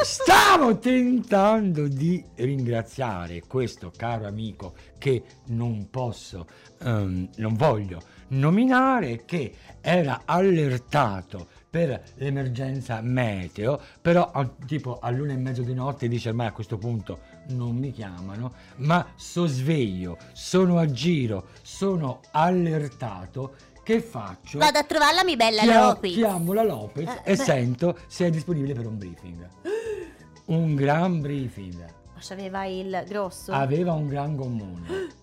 Stavo 0.02 0.78
tentando 0.78 1.88
di 1.88 2.22
ringraziare 2.34 3.40
questo 3.46 3.90
caro 3.96 4.26
amico 4.26 4.74
che 4.98 5.22
non 5.46 5.88
posso, 5.90 6.46
ehm, 6.82 7.30
non 7.36 7.54
voglio 7.54 8.02
nominare, 8.28 9.24
che 9.24 9.54
era 9.80 10.22
allertato 10.26 11.46
per 11.70 12.02
l'emergenza 12.16 13.00
meteo, 13.00 13.80
però 14.00 14.30
tipo 14.66 14.98
all'una 15.00 15.32
e 15.32 15.36
mezzo 15.36 15.62
di 15.62 15.74
notte 15.74 16.08
dice 16.08 16.28
ormai 16.28 16.46
a 16.48 16.52
questo 16.52 16.76
punto 16.78 17.18
non 17.48 17.76
mi 17.76 17.92
chiamano, 17.92 18.52
ma 18.76 19.06
so 19.16 19.46
sveglio, 19.46 20.16
sono 20.32 20.78
a 20.78 20.90
giro, 20.90 21.48
sono 21.62 22.20
allertato. 22.32 23.54
Che 23.82 24.00
faccio? 24.00 24.58
Vado 24.58 24.78
a 24.78 24.84
trovarla, 24.84 25.24
mi 25.24 25.36
bella 25.36 25.60
Chia- 25.62 25.84
Lopez. 25.88 26.14
Chiamo 26.14 26.52
la 26.54 26.62
Lopez 26.62 27.06
Eh, 27.22 27.32
e 27.32 27.36
beh. 27.36 27.42
sento 27.42 27.98
se 28.06 28.26
è 28.26 28.30
disponibile 28.30 28.72
per 28.72 28.86
un 28.86 28.96
briefing. 28.96 29.48
Un 30.46 30.74
gran 30.74 31.20
briefing. 31.20 31.78
Ma 31.80 32.20
c'aveva 32.20 32.64
il 32.64 33.04
grosso? 33.06 33.52
Aveva 33.52 33.92
un 33.92 34.06
gran 34.08 34.36
gommone. 34.36 35.22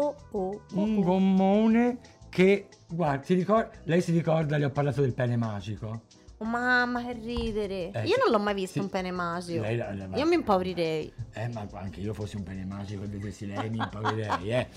Oh, 0.00 0.14
oh, 0.30 0.50
oh, 0.50 0.60
Un 0.80 0.98
oh. 0.98 1.02
gommone 1.02 1.98
che, 2.28 2.68
guarda, 2.86 3.18
ti 3.24 3.34
ricor- 3.34 3.68
lei 3.82 4.00
si 4.00 4.12
ricorda, 4.12 4.56
le 4.56 4.66
ho 4.66 4.70
parlato 4.70 5.00
del 5.00 5.12
pene 5.12 5.36
magico? 5.36 6.02
Oh, 6.40 6.44
mamma, 6.44 7.02
che 7.04 7.14
ridere. 7.14 7.90
Eh, 7.92 8.02
io 8.04 8.14
sì. 8.14 8.20
non 8.22 8.30
l'ho 8.30 8.38
mai 8.38 8.54
visto 8.54 8.74
Sì. 8.74 8.78
un 8.78 8.88
pene 8.88 9.10
magico. 9.10 9.60
Lei 9.62 9.76
la- 9.76 9.92
la- 9.92 10.16
Io 10.16 10.24
mi 10.26 10.34
impaurirei. 10.34 11.12
Eh, 11.32 11.48
ma 11.48 11.66
anche 11.74 11.98
io 11.98 12.14
fossi 12.14 12.36
un 12.36 12.44
pene 12.44 12.64
magico 12.64 13.02
e 13.02 13.06
vedessi 13.08 13.44
lei 13.46 13.68
mi 13.70 13.78
impaurirei, 13.78 14.50
eh. 14.50 14.66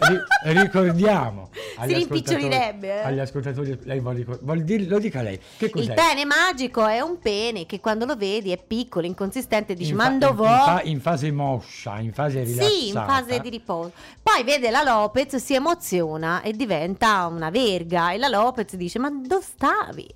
Ri- 0.00 0.52
ricordiamo 0.62 1.50
Si 1.52 1.92
rimpicciolirebbe, 1.92 2.86
eh. 2.86 3.00
agli 3.00 3.18
ascoltatori 3.18 3.76
lei 3.82 3.98
vuol, 3.98 4.14
ricor- 4.14 4.38
vuol 4.42 4.62
dir- 4.62 4.88
lo 4.88 5.00
dica 5.00 5.22
lei 5.22 5.40
che 5.56 5.70
cos'è 5.70 5.86
Il 5.88 5.94
pene 5.94 6.24
magico 6.24 6.86
è 6.86 7.00
un 7.00 7.18
pene 7.18 7.66
che 7.66 7.80
quando 7.80 8.04
lo 8.04 8.14
vedi 8.14 8.52
è 8.52 8.62
piccolo, 8.62 9.06
inconsistente, 9.06 9.74
dici 9.74 9.90
in, 9.90 9.96
ma 9.96 10.08
dov'ho? 10.10 10.44
in 10.44 10.50
fa- 10.64 10.82
in 10.84 11.00
fase 11.00 11.32
moscia 11.32 11.98
in 11.98 12.12
fase 12.12 12.44
rilassata 12.44 12.70
Sì, 12.72 12.86
in 12.88 12.94
fase 12.94 13.40
di 13.40 13.50
riposo. 13.50 13.92
Poi 14.22 14.44
vede 14.44 14.70
la 14.70 14.82
Lopez, 14.84 15.34
si 15.36 15.54
emoziona 15.54 16.42
e 16.42 16.52
diventa 16.52 17.26
una 17.26 17.50
verga. 17.50 18.12
E 18.12 18.18
la 18.18 18.28
Lopez 18.28 18.76
dice: 18.76 19.00
Ma 19.00 19.10
dove 19.10 19.42
stavi? 19.42 20.14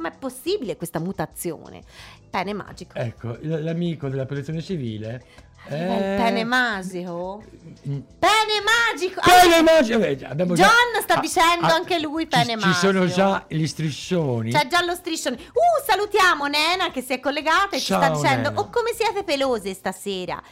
Com'è 0.00 0.12
possibile 0.18 0.78
questa 0.78 0.98
mutazione? 0.98 1.82
Pene 2.30 2.54
magico. 2.54 2.96
ecco 2.96 3.36
l- 3.42 3.62
l'amico 3.62 4.08
della 4.08 4.24
protezione 4.24 4.62
civile 4.62 5.22
eh, 5.68 5.76
il 5.76 6.16
pene 6.16 6.42
magico. 6.44 7.42
mm, 7.86 7.98
Pene 8.18 8.62
magico! 8.64 9.20
pene 9.22 9.60
magico 9.62 10.00
eh, 10.00 10.18
abbiamo 10.24 10.54
già- 10.54 10.62
John 10.64 11.02
sta 11.02 11.20
dicendo 11.20 11.66
ah, 11.66 11.74
anche 11.74 11.98
lui 12.00 12.22
ci- 12.22 12.28
pene 12.28 12.58
ci 12.58 12.72
sono 12.72 13.00
magico. 13.00 13.14
già 13.14 13.44
gli 13.48 13.66
striscioni 13.66 14.52
C'è 14.52 14.66
già 14.68 14.82
lo 14.82 14.94
striscione. 14.94 15.36
Uh, 15.36 15.84
salutiamo 15.86 16.46
Nena 16.46 16.90
che 16.90 17.02
si 17.02 17.12
è 17.12 17.20
collegata 17.20 17.76
e 17.76 17.78
ci 17.78 17.84
sta 17.92 18.00
Ciao, 18.06 18.14
dicendo: 18.14 18.48
Nena. 18.48 18.60
Oh, 18.62 18.70
come 18.70 18.92
siete 18.94 19.22
pelose 19.22 19.74
stasera? 19.74 20.42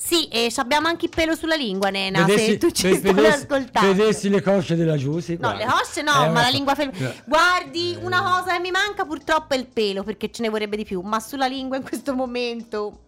Sì, 0.00 0.28
e 0.28 0.52
abbiamo 0.56 0.86
anche 0.86 1.06
il 1.06 1.10
pelo 1.14 1.34
sulla 1.34 1.56
lingua, 1.56 1.90
Nena. 1.90 2.24
Vedessi- 2.24 2.50
se 2.52 2.58
tu 2.58 2.70
ci 2.70 2.88
ve- 2.88 2.96
stai 2.98 3.12
vedessi- 3.12 3.42
ascoltando. 3.42 3.92
vedessi 3.94 4.28
le 4.28 4.40
cosce 4.42 4.76
della 4.76 4.96
Giussi 4.96 5.32
No, 5.32 5.38
guarda. 5.38 5.64
le 5.64 5.70
cosce 5.72 6.02
no, 6.02 6.12
È 6.24 6.28
ma 6.30 6.40
la 6.42 6.48
lingua 6.48 6.74
fel- 6.76 6.92
No. 6.96 7.12
Guardi, 7.26 7.94
Eh. 7.94 7.96
una 8.04 8.22
cosa 8.22 8.52
che 8.54 8.60
mi 8.60 8.70
manca 8.70 9.04
purtroppo 9.04 9.54
è 9.54 9.56
il 9.58 9.66
pelo, 9.66 10.04
perché 10.04 10.30
ce 10.30 10.42
ne 10.42 10.50
vorrebbe 10.50 10.76
di 10.76 10.84
più, 10.84 11.00
ma 11.00 11.18
sulla 11.18 11.46
lingua 11.48 11.76
in 11.76 11.82
questo 11.82 12.14
momento 12.14 13.00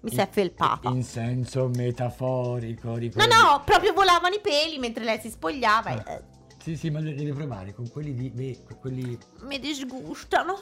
mi 0.00 0.10
si 0.10 0.16
è 0.18 0.28
felpata. 0.30 0.90
in 0.90 1.02
senso 1.02 1.70
metaforico 1.74 2.88
No, 2.88 2.96
ricordi- 2.96 3.34
no, 3.34 3.62
proprio 3.64 3.94
volavano 3.94 4.34
i 4.34 4.40
peli 4.40 4.76
mentre 4.78 5.02
lei 5.02 5.18
si 5.20 5.30
spogliava 5.30 5.90
Ah. 5.92 6.12
eh, 6.12 6.22
sì 6.62 6.76
sì 6.76 6.90
ma 6.90 7.00
le 7.00 7.14
devi 7.14 7.32
provare 7.32 7.72
con 7.74 7.88
quelli 7.90 8.12
di 8.14 8.30
ve- 8.34 8.58
quelli 8.78 9.18
mi 9.44 9.58
disgustano. 9.58 10.58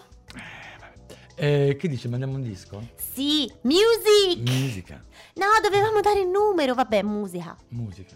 Eh, 1.35 1.77
che 1.79 1.89
dice? 1.89 2.09
Mandiamo 2.09 2.35
un 2.35 2.43
disco? 2.43 2.81
Sì, 2.97 3.51
music! 3.63 4.49
Musica. 4.49 5.03
No, 5.35 5.47
dovevamo 5.63 6.01
dare 6.01 6.21
il 6.21 6.29
numero, 6.29 6.75
vabbè, 6.75 7.03
musica. 7.03 7.57
Musica. 7.69 8.15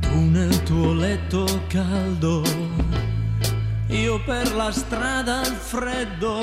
Tu 0.00 0.18
nel 0.30 0.62
tuo 0.64 0.92
letto 0.92 1.46
caldo, 1.68 2.42
io 3.88 4.22
per 4.24 4.54
la 4.54 4.72
strada 4.72 5.38
al 5.40 5.46
freddo, 5.46 6.40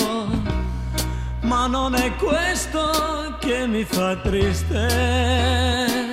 ma 1.42 1.68
non 1.68 1.94
è 1.94 2.16
questo 2.16 3.38
che 3.40 3.68
mi 3.68 3.84
fa 3.84 4.16
triste. 4.18 6.07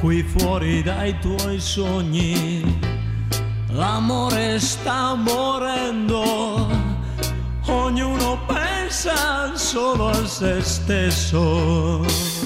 Qui 0.00 0.22
fuori 0.22 0.82
dai 0.82 1.18
tuoi 1.18 1.60
sogni, 1.60 2.62
l'amore 3.68 4.58
sta 4.58 5.14
morendo, 5.14 6.66
ognuno 7.66 8.38
pensa 8.46 9.54
solo 9.54 10.08
a 10.08 10.26
se 10.26 10.62
stesso. 10.62 12.39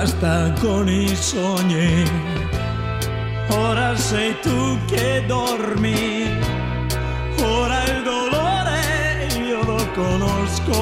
Basta 0.00 0.50
con 0.60 0.88
i 0.88 1.14
sogni, 1.14 2.10
ora 3.50 3.94
sei 3.94 4.34
tu 4.40 4.78
che 4.86 5.22
dormi, 5.26 6.38
ora 7.42 7.82
il 7.84 8.02
dolore 8.02 9.28
io 9.46 9.62
lo 9.62 9.90
conosco. 9.92 10.78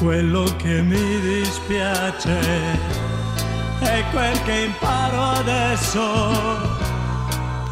Quello 0.00 0.44
che 0.62 0.80
mi 0.82 1.20
dispiace 1.20 2.38
è 3.80 4.04
quel 4.12 4.42
che 4.44 4.70
imparo 4.70 5.22
adesso. 5.40 6.02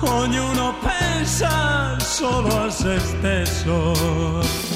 Ognuno 0.00 0.74
pensa 0.82 1.96
solo 2.00 2.64
a 2.64 2.68
se 2.68 2.98
stesso. 2.98 4.71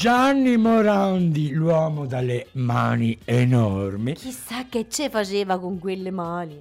Gianni 0.00 0.56
Morandi, 0.56 1.52
l'uomo 1.52 2.06
dalle 2.06 2.46
mani 2.52 3.18
enormi. 3.26 4.14
Chissà 4.14 4.64
che 4.66 4.86
ce 4.88 5.10
faceva 5.10 5.58
con 5.58 5.78
quelle 5.78 6.10
mani. 6.10 6.58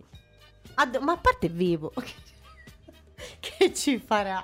Ad- 0.73 0.97
ma 1.01 1.13
a 1.13 1.17
parte 1.17 1.47
vivo. 1.47 1.93
che 3.39 3.73
ci 3.73 3.97
farà? 3.97 4.43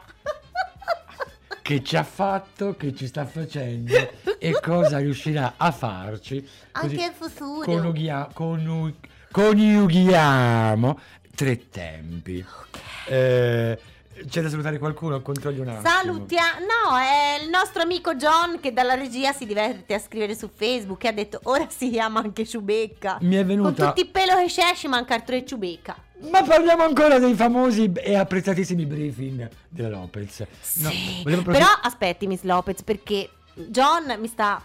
Che 1.61 1.83
ci 1.83 1.97
ha 1.97 2.05
fatto, 2.05 2.77
che 2.77 2.95
ci 2.95 3.07
sta 3.07 3.25
facendo 3.25 3.93
e 4.39 4.57
cosa 4.61 4.99
riuscirà 4.99 5.55
a 5.57 5.71
farci. 5.71 6.47
Anche 6.71 6.95
in 6.95 7.11
futuro. 7.13 7.65
coniughia- 7.65 8.29
conu- 8.31 8.95
coniughiamo 9.29 10.99
tre 11.35 11.67
tempi. 11.67 12.45
Eh, 13.07 13.77
c'è 14.27 14.41
da 14.41 14.49
salutare 14.49 14.77
qualcuno? 14.77 15.21
Controlli 15.21 15.59
un 15.59 15.67
attimo. 15.67 15.87
Salutiamo. 15.87 16.59
No, 16.59 16.97
è 16.97 17.43
il 17.43 17.49
nostro 17.49 17.81
amico 17.81 18.15
John 18.15 18.59
che 18.59 18.71
dalla 18.73 18.93
regia 18.95 19.33
si 19.33 19.45
diverte 19.45 19.93
a 19.93 19.99
scrivere 19.99 20.35
su 20.35 20.49
Facebook 20.53 21.03
e 21.03 21.07
ha 21.09 21.11
detto 21.11 21.39
ora 21.43 21.67
si 21.69 21.89
chiama 21.89 22.21
anche 22.21 22.45
Ciubecca. 22.45 23.17
Mi 23.21 23.35
è 23.35 23.39
Con 23.39 23.47
venuta... 23.47 23.87
tutti 23.87 24.01
i 24.01 24.05
pelo 24.05 24.35
che 24.37 24.45
c'è 24.45 24.73
ci 24.75 24.87
manca 24.87 25.15
il 25.15 25.23
tre 25.23 25.45
Ciubecca. 25.45 25.95
Ma 26.31 26.43
parliamo 26.43 26.83
ancora 26.83 27.19
dei 27.19 27.33
famosi 27.33 27.91
e 27.93 28.15
apprezzatissimi 28.15 28.85
briefing 28.85 29.49
della 29.67 29.89
Lopez. 29.89 30.39
No, 30.75 30.89
Sì. 30.89 31.21
Però 31.43 31.67
aspetti, 31.81 32.25
Miss 32.25 32.43
Lopez, 32.43 32.83
perché 32.83 33.29
John 33.53 34.15
mi 34.19 34.27
sta. 34.27 34.61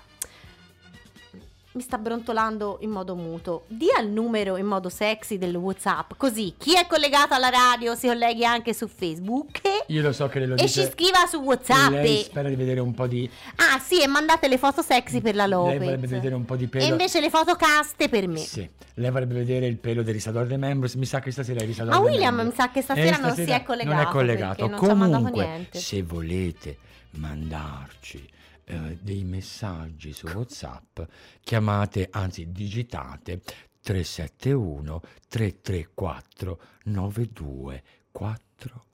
Mi 1.73 1.83
sta 1.83 1.99
brontolando 1.99 2.79
in 2.81 2.91
modo 2.91 3.15
muto. 3.15 3.63
Dia 3.69 4.01
il 4.01 4.09
numero 4.09 4.57
in 4.57 4.67
modo 4.67 4.89
sexy 4.89 5.39
del 5.39 5.55
WhatsApp. 5.55 6.15
Così 6.17 6.55
chi 6.59 6.75
è 6.75 6.85
collegato 6.89 7.35
alla 7.35 7.49
radio 7.49 7.95
si 7.95 8.09
colleghi 8.09 8.45
anche 8.45 8.75
su 8.75 8.89
Facebook. 8.89 9.61
Io 9.87 10.03
lo 10.03 10.11
so 10.13 10.27
che 10.27 10.41
lei 10.41 10.49
lo 10.49 10.55
E 10.57 10.63
dice. 10.63 10.83
ci 10.85 10.91
scriva 10.91 11.27
su 11.29 11.37
WhatsApp. 11.39 11.93
Lei 11.93 12.23
spera 12.25 12.49
di 12.49 12.57
vedere 12.57 12.81
un 12.81 12.93
po' 12.93 13.07
di. 13.07 13.31
Ah, 13.57 13.79
sì, 13.79 14.03
e 14.03 14.09
mandate 14.09 14.49
le 14.49 14.59
foto 14.59 14.83
sexy 14.83 15.21
per 15.21 15.37
la 15.37 15.47
Lei 15.47 15.57
vorrebbe 15.59 15.91
Lopez. 15.93 16.11
vedere 16.11 16.35
un 16.35 16.45
po' 16.45 16.57
di 16.57 16.67
pelo. 16.67 16.85
E 16.85 16.89
invece 16.89 17.21
le 17.21 17.31
foto 17.31 17.55
caste 17.55 18.09
per 18.09 18.27
me. 18.27 18.39
Sì, 18.39 18.69
lei 18.95 19.11
vorrebbe 19.13 19.35
vedere 19.35 19.67
il 19.67 19.77
pelo 19.77 20.03
del 20.03 20.15
Risador 20.15 20.47
de 20.47 20.57
Membros. 20.57 20.95
Mi 20.95 21.07
sa 21.07 21.21
che 21.21 21.31
stasera 21.31 21.61
è 21.61 21.65
Risador 21.67 21.95
Ah, 21.95 22.01
William 22.01 22.35
Membros. 22.35 22.59
mi 22.59 22.65
sa 22.65 22.71
che 22.73 22.83
stasera 22.83 23.17
Eh, 23.17 23.21
non 23.21 23.35
si 23.37 23.43
è 23.43 23.63
collegato, 23.63 23.95
Non 23.95 24.05
è 24.05 24.11
collegato. 24.11 24.67
non 24.67 24.77
Comunque, 24.77 25.47
niente. 25.47 25.79
se 25.79 26.03
volete 26.03 26.79
mandarci 27.11 28.29
eh, 28.71 28.99
dei 29.01 29.25
messaggi 29.25 30.13
su 30.13 30.29
WhatsApp, 30.29 31.01
chiamate, 31.43 32.07
anzi 32.11 32.53
digitate 32.53 33.41
371 33.83 35.01
334 35.29 36.61
9248. 36.85 38.85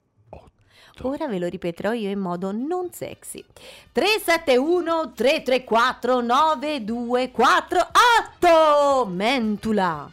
Ora 1.01 1.27
ve 1.27 1.37
lo 1.37 1.47
ripeterò 1.47 1.93
io 1.93 2.09
in 2.09 2.17
modo 2.17 2.51
non 2.51 2.91
sexy. 2.91 3.45
371 3.91 5.11
334 5.13 6.21
9248 6.21 9.05
Mentula. 9.07 10.09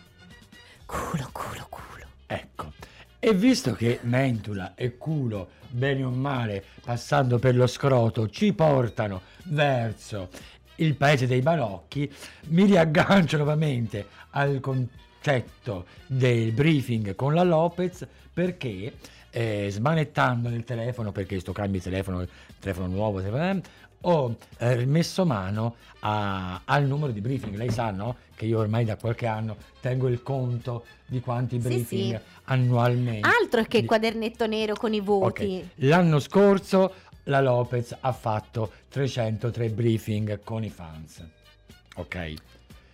Culo, 0.85 1.31
culo, 1.33 1.66
culo. 1.70 2.05
Ecco, 2.27 2.70
e 3.27 3.33
visto 3.33 3.73
che 3.73 4.01
mentula 4.03 4.75
e 4.75 4.99
culo, 4.99 5.49
bene 5.71 6.05
o 6.05 6.11
male, 6.11 6.63
passando 6.85 7.39
per 7.39 7.57
lo 7.57 7.67
scroto, 7.67 8.29
ci 8.29 8.53
portano 8.53 9.23
verso 9.45 10.29
il 10.75 10.95
paese 10.95 11.27
dei 11.27 11.41
balocchi, 11.41 12.13
mi 12.49 12.67
riaggancio 12.67 13.39
nuovamente 13.39 14.07
al 14.33 14.61
concetto 14.61 15.87
del 16.07 16.53
briefing 16.53 17.15
con 17.15 17.33
la 17.33 17.45
Lopez 17.45 18.07
perché 18.31 18.93
eh, 19.31 19.69
smanettando 19.71 20.51
nel 20.51 20.65
telefono, 20.65 21.11
perché 21.11 21.41
sto 21.41 21.53
cambio 21.53 21.79
di 21.81 21.85
telefono, 21.85 22.27
telefono 22.61 22.89
nuovo, 22.89 23.23
telefono- 23.23 23.63
ho 24.03 24.37
eh, 24.59 24.85
messo 24.85 25.25
mano 25.25 25.77
a- 26.01 26.61
al 26.63 26.85
numero 26.85 27.11
di 27.11 27.23
briefing. 27.23 27.57
Lei 27.57 27.71
sa, 27.71 27.91
no? 27.91 28.17
Che 28.35 28.44
io 28.47 28.59
ormai 28.59 28.85
da 28.85 28.97
qualche 28.97 29.27
anno 29.27 29.57
tengo 29.81 30.09
il 30.09 30.23
conto 30.23 30.85
di 31.07 31.20
quanti 31.20 31.61
Sì, 31.61 31.66
briefing 31.68 32.16
sì. 32.16 32.23
annualmente. 32.44 33.29
Altro 33.29 33.62
che 33.64 33.79
il 33.79 33.85
quadernetto 33.87 34.47
nero 34.47 34.75
con 34.75 34.92
i 34.92 35.01
voti. 35.01 35.61
Ok, 35.62 35.68
L'anno 35.85 36.18
scorso 36.18 36.94
la 37.25 37.40
Lopez 37.40 37.97
ha 38.01 38.12
fatto 38.12 38.70
303 38.88 39.68
briefing 39.70 40.40
con 40.42 40.64
i 40.64 40.70
fans. 40.70 41.23
Ok. 41.97 42.35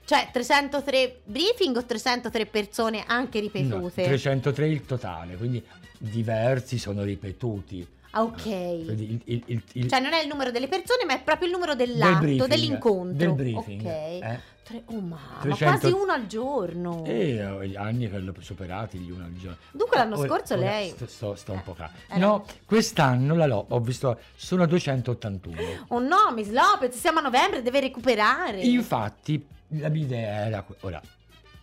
Cioè 0.04 0.28
303 0.32 1.20
briefing 1.24 1.76
o 1.76 1.84
303 1.84 2.46
persone 2.46 3.04
anche 3.06 3.38
No, 3.40 3.44
ripetute? 3.44 4.02
303 4.02 4.68
il 4.68 4.84
totale, 4.84 5.36
quindi 5.36 5.64
diversi 5.96 6.78
sono 6.78 7.02
ripetuti. 7.02 7.86
Ah, 8.12 8.22
ok. 8.24 8.42
Quindi 8.42 9.20
il, 9.26 9.42
il- 9.46 9.62
il- 9.74 9.88
Cioè 9.88 10.00
non 10.00 10.12
è 10.12 10.20
il 10.20 10.26
numero 10.28 10.50
delle 10.50 10.66
persone, 10.66 11.04
ma 11.06 11.14
è 11.14 11.22
proprio 11.22 11.46
il 11.46 11.54
numero 11.54 11.76
del 11.76 11.92
dell'atto, 11.92 12.18
briefing, 12.18 12.48
dell'incontro. 12.48 13.16
Del 13.16 13.32
briefing. 13.34 13.80
Ok. 13.82 13.86
eh. 13.86 14.40
Tre- 14.70 14.84
oh, 14.86 15.00
ma, 15.00 15.18
ma 15.34 15.40
300 15.40 15.64
quasi 15.88 15.92
uno 16.00 16.12
al 16.12 16.26
giorno. 16.28 17.04
E 17.04 17.44
ho 17.44 17.64
gli 17.64 17.74
anni 17.74 18.08
che 18.08 18.18
l'ho 18.20 18.32
superati 18.38 18.98
gli 18.98 19.10
uno 19.10 19.24
al 19.24 19.32
giorno. 19.36 19.56
Dunque 19.72 19.96
l'anno 19.98 20.16
Ora- 20.16 20.28
scorso 20.28 20.54
ora 20.54 20.62
lei... 20.62 20.90
Sto, 20.90 21.06
sto- 21.08 21.34
sto 21.34 21.52
un 21.52 21.58
Eh, 21.58 21.62
po' 21.62 21.72
calmo. 21.74 21.94
eh, 22.08 22.18
No, 22.18 22.44
quest'anno 22.66 23.34
la 23.34 23.46
lo- 23.46 23.66
ho 23.68 23.80
visto, 23.80 24.20
sono 24.36 24.62
a 24.62 24.66
281. 24.66 25.56
Oh 25.88 25.98
no, 25.98 26.30
Miss 26.34 26.50
Lopez, 26.50 26.94
siamo 26.96 27.18
a 27.18 27.22
novembre, 27.22 27.62
deve 27.62 27.80
recuperare. 27.80 28.60
Infatti, 28.60 29.44
la 29.70 29.88
mia 29.88 30.02
idea 30.04 30.46
era. 30.46 30.64
Ora, 30.82 31.00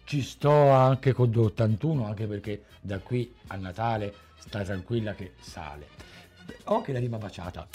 ci 0.04 0.22
sto 0.22 0.52
anche 0.72 1.14
con 1.14 1.32
81, 1.34 2.06
anche 2.08 2.26
perché 2.28 2.64
da 2.82 3.00
qui 3.00 3.34
a 3.48 3.56
Natale 3.56 4.14
sta 4.38 4.64
tranquilla 4.64 5.14
che 5.14 5.34
sale. 5.40 5.88
Ho 6.66 6.76
anche 6.76 6.92
la 6.92 7.00
rima 7.00 7.18
baciata. 7.18 7.66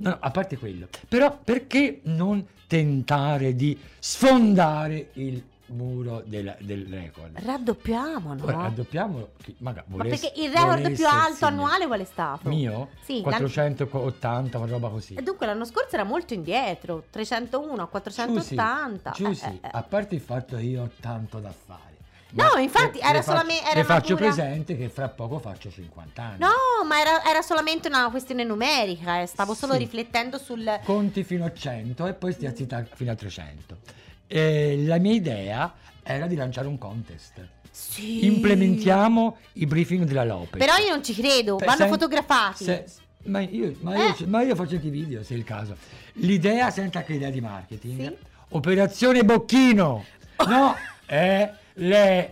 No, 0.00 0.10
no, 0.10 0.16
a 0.20 0.30
parte 0.30 0.56
quello. 0.58 0.88
Però 1.08 1.38
perché 1.42 2.00
non 2.04 2.46
tentare 2.66 3.54
di 3.54 3.78
sfondare 3.98 5.10
il 5.14 5.42
muro 5.66 6.22
del, 6.26 6.56
del 6.60 6.86
record? 6.86 7.38
Raddoppiamo, 7.38 8.34
no? 8.34 8.44
Ora 8.44 8.62
raddoppiamo. 8.62 9.28
chi- 9.42 9.54
Magari, 9.58 9.86
Ma 9.90 9.96
volesse- 9.98 10.26
perché 10.28 10.40
il 10.42 10.50
record 10.50 10.68
volesse 10.82 10.92
più 10.94 11.06
alto 11.06 11.34
signor- 11.34 11.52
annuale 11.52 11.86
qual 11.86 12.00
è 12.00 12.04
stato? 12.04 12.48
Mio? 12.48 12.88
Sì, 13.02 13.20
l'anno- 13.22 13.36
480, 13.48 14.58
una 14.58 14.66
roba 14.70 14.88
così. 14.88 15.14
E 15.14 15.22
dunque 15.22 15.46
l'anno 15.46 15.64
scorso 15.64 15.94
era 15.94 16.04
molto 16.04 16.34
indietro, 16.34 17.04
301 17.10 17.82
a 17.82 17.86
480. 17.86 19.10
Giussi, 19.12 19.44
Eh, 19.44 19.48
eh, 19.48 19.60
eh. 19.62 19.68
a 19.70 19.82
parte 19.82 20.14
il 20.14 20.20
fatto 20.20 20.56
che 20.56 20.62
io 20.62 20.82
ho 20.82 20.90
tanto 21.00 21.38
da 21.38 21.52
fare. 21.52 21.88
No, 22.32 22.58
infatti, 22.60 22.98
le- 22.98 23.04
era 23.04 23.12
le 23.12 23.22
faccio- 23.22 23.30
solamente- 23.38 23.64
era 23.64 23.74
Le 23.80 23.84
faccio 23.84 24.14
pura- 24.16 24.26
presente 24.32 24.76
che 24.76 24.88
fra 24.88 25.08
poco 25.08 25.38
faccio 25.38 25.70
50 25.70 26.22
anni. 26.22 26.38
No, 26.38 26.84
ma 26.86 27.00
era, 27.00 27.24
era 27.28 27.42
solamente 27.42 27.88
una 27.88 28.08
questione 28.10 28.44
numerica, 28.44 29.20
eh, 29.20 29.26
stavo 29.26 29.54
solo 29.54 29.72
Sì. 29.72 29.78
riflettendo 29.80 30.38
sul... 30.38 30.80
Conti 30.84 31.24
fino 31.24 31.44
a 31.44 31.52
100 31.52 32.06
e 32.06 32.14
poi 32.14 32.32
stia 32.32 32.54
zitta 32.54 32.86
fino 32.94 33.10
a 33.10 33.14
300. 33.14 33.78
E 34.26 34.82
la 34.86 34.98
mia 34.98 35.12
idea 35.12 35.72
era 36.02 36.26
di 36.26 36.36
lanciare 36.36 36.68
un 36.68 36.78
contest. 36.78 37.46
Sì. 37.72 38.24
Implementiamo 38.26 39.36
i 39.54 39.66
briefing 39.66 40.04
della 40.04 40.24
Lopez. 40.24 40.58
Però 40.58 40.76
io 40.76 40.90
non 40.90 41.02
ci 41.02 41.14
credo, 41.14 41.56
Per- 41.56 41.66
vanno 41.66 41.78
sen- 41.80 41.88
fotografati. 41.88 42.64
se- 42.64 42.84
ma, 43.24 43.40
io, 43.40 43.74
ma 43.80 43.96
io- 43.96 44.16
Eh. 44.18 44.26
ma 44.26 44.42
io 44.42 44.54
faccio 44.54 44.74
anche 44.76 44.86
i 44.86 44.90
video 44.90 45.22
se 45.22 45.34
è 45.34 45.36
il 45.36 45.44
caso. 45.44 45.76
L'idea, 46.14 46.70
senta 46.70 47.02
che 47.02 47.14
idea 47.14 47.30
di 47.30 47.40
marketing. 47.40 48.06
Sì. 48.08 48.16
Operazione 48.50 49.24
Bocchino. 49.24 50.04
No, 50.48 50.74
è 51.06 51.52
lei, 51.80 52.28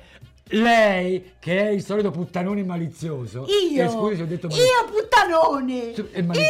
lei 0.51 1.35
che 1.39 1.69
è 1.69 1.71
il 1.71 1.83
solito 1.85 2.11
puttanone 2.11 2.63
malizioso. 2.65 3.47
Io, 3.71 3.85
Eh, 3.85 3.89
scusi 3.89 4.17
se 4.17 4.23
ho 4.23 4.27
detto 4.27 4.49
malizioso. 4.49 4.73
io 4.73 4.91
puttanone, 4.91 5.95
Su- 5.95 6.11
è 6.11 6.19
io 6.19 6.25
maliz- 6.25 6.49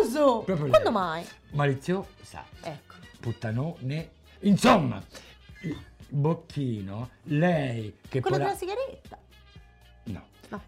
malizioso. 0.00 0.38
Proprio 0.40 0.56
lei. 0.66 0.70
Quando 0.70 0.90
mai? 0.90 1.24
Maliziosa. 1.50 2.44
Ecco. 2.62 2.94
Puttanone. 3.20 4.10
Insomma, 4.40 5.02
Bocchino, 6.08 7.10
lei 7.24 7.96
che 8.08 8.20
Quello 8.20 8.36
poi... 8.36 8.44
della 8.46 8.56
sigaretta. 8.58 9.18
No. 10.04 10.22
No. 10.48 10.62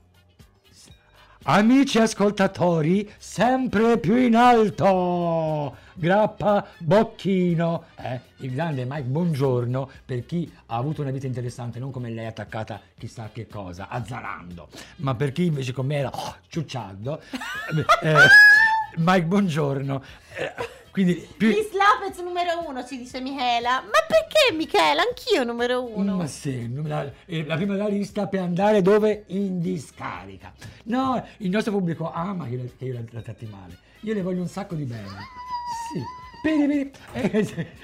Amici 1.45 1.99
ascoltatori, 1.99 3.13
sempre 3.19 3.99
più 3.99 4.17
in 4.17 4.37
alto! 4.37 5.77
Grappa 5.97 6.67
Bocchino, 6.79 7.85
eh, 7.97 8.21
il 8.39 8.53
grande 8.53 8.85
Mike 8.85 9.05
Buongiorno, 9.05 9.89
per 10.05 10.27
chi 10.27 10.53
ha 10.67 10.77
avuto 10.77 11.03
una 11.03 11.13
vita 11.13 11.27
interessante, 11.27 11.79
non 11.79 11.93
come 11.93 12.11
lei 12.11 12.27
attaccata 12.27 12.81
chissà 12.99 13.31
che 13.33 13.47
cosa, 13.47 13.89
azzarando, 13.89 14.69
ma 14.97 15.15
per 15.15 15.31
chi 15.31 15.47
invece 15.47 15.73
come 15.73 15.97
era 15.97 16.11
oh, 16.13 16.37
ciucciando, 16.49 17.21
eh, 18.03 18.15
Mike 18.97 19.27
Buongiorno. 19.27 20.03
eh, 20.37 20.83
quindi 20.91 21.15
più... 21.37 21.49
Miss 21.49 21.71
Lopez 21.73 22.19
numero 22.23 22.69
uno, 22.69 22.85
ci 22.85 22.97
dice 22.97 23.21
Michela. 23.21 23.81
Ma 23.81 23.99
perché 24.07 24.55
Michela? 24.55 25.03
Anch'io 25.03 25.43
numero 25.43 25.85
uno. 25.85 26.19
Ma 26.19 26.27
sì, 26.29 26.73
la, 26.85 27.11
eh, 27.25 27.45
la 27.45 27.57
prima 27.57 27.75
della 27.75 27.89
lista 27.89 28.29
per 28.29 28.41
andare 28.41 28.81
dove? 28.81 29.25
In 29.29 29.61
discarica. 29.61 30.53
No, 30.85 31.25
il 31.39 31.51
nostro 31.51 31.73
pubblico 31.73 32.13
ama 32.13 32.47
che, 32.47 32.75
che 32.79 32.85
io 32.85 32.93
la, 32.93 33.01
la 33.11 33.23
tratti 33.23 33.47
male. 33.47 33.77
Io 34.03 34.15
le 34.15 34.23
voglio 34.23 34.43
un 34.43 34.47
sacco 34.49 34.77
di 34.77 34.85
bene. 34.85 35.09
Sì. 35.95 36.03
Vedi. 36.43 36.91
Eh, 37.13 37.31
giusto! 37.43 37.83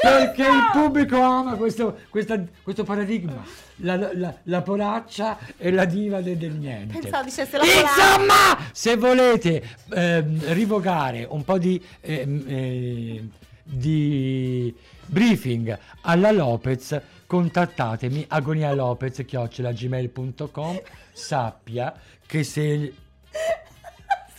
Perché 0.00 0.42
il 0.42 0.68
pubblico 0.72 1.20
ama 1.20 1.56
questo, 1.56 1.98
questa- 2.08 2.40
questo 2.62 2.84
paradigma. 2.84 3.44
La, 3.82 3.96
la- 3.96 4.34
la 4.44 4.62
poraccia 4.62 5.36
e 5.56 5.70
la 5.72 5.84
diva 5.84 6.20
del, 6.20 6.36
del 6.36 6.52
niente. 6.52 6.98
Pensavo 7.00 7.24
dicesse 7.24 7.56
la 7.58 7.64
polacca. 7.64 7.90
Insomma, 7.90 8.58
se 8.72 8.96
volete 8.96 9.62
ehm, 9.92 10.52
rivocare 10.52 11.26
un 11.28 11.44
po' 11.44 11.58
di, 11.58 11.80
ehm, 12.00 12.44
eh, 12.46 13.28
di 13.62 14.72
briefing 15.06 15.76
alla 16.02 16.30
Lopez, 16.32 17.00
contattatemi 17.26 18.24
agonialopez.gmail.com 18.28 20.80
Sappia 21.12 21.92
che 22.26 22.44
se... 22.44 22.92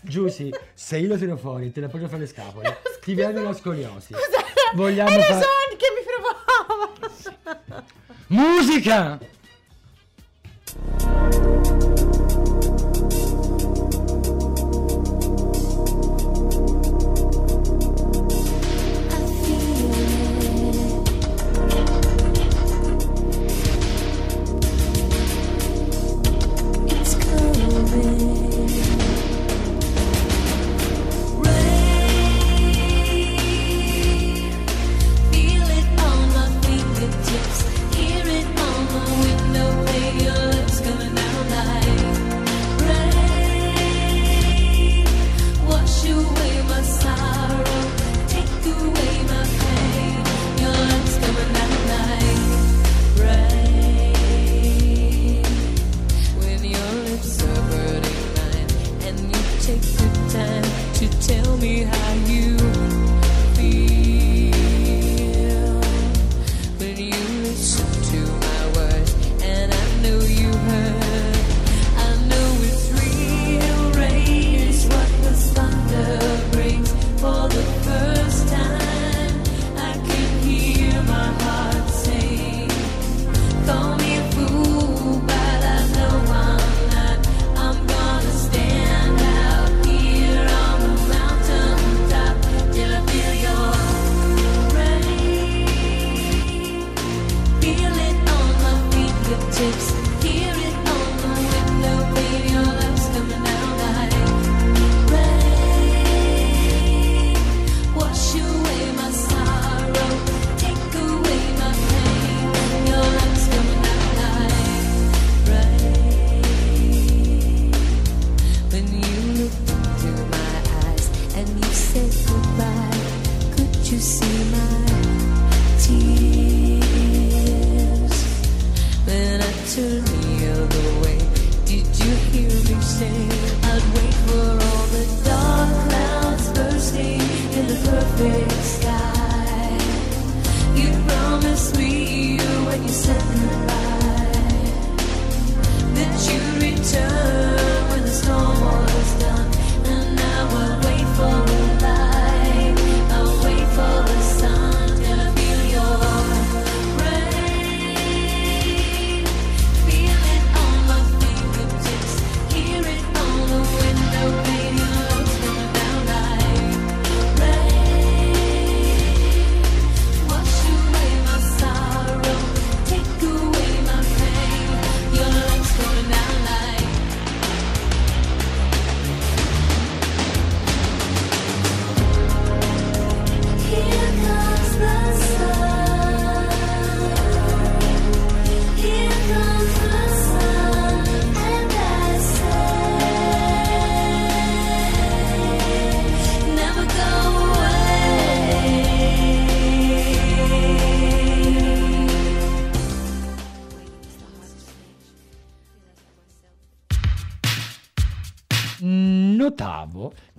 Giussi, 0.02 0.50
se 0.74 0.98
io 0.98 1.08
lo 1.10 1.18
tiro 1.18 1.36
fuori, 1.38 1.72
te 1.72 1.82
la 1.82 1.88
porto 1.90 2.08
fra 2.08 2.18
le 2.18 2.28
scapole, 2.28 2.78
ti 3.02 3.14
viene 3.14 3.42
la 3.42 3.54
scoliosi. 3.54 4.14
Scusa, 4.14 4.44
Vogliamo 4.76 5.10
era 5.10 5.24
fare- 5.24 5.42
Son 5.44 5.78
che 5.78 5.88
mi 5.96 6.04
provava. 7.44 7.78
Musica! 8.28 9.20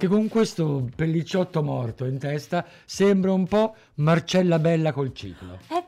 Che 0.01 0.09
con 0.09 0.29
questo 0.29 0.89
pellicciotto 0.97 1.63
morto 1.63 2.07
in 2.07 2.19
testa 2.19 2.65
sembra 2.87 3.33
un 3.33 3.47
po' 3.47 3.75
Marcella 3.97 4.59
Bella 4.59 4.93
col 4.93 5.13
ciclo. 5.13 5.59
È 5.69 5.85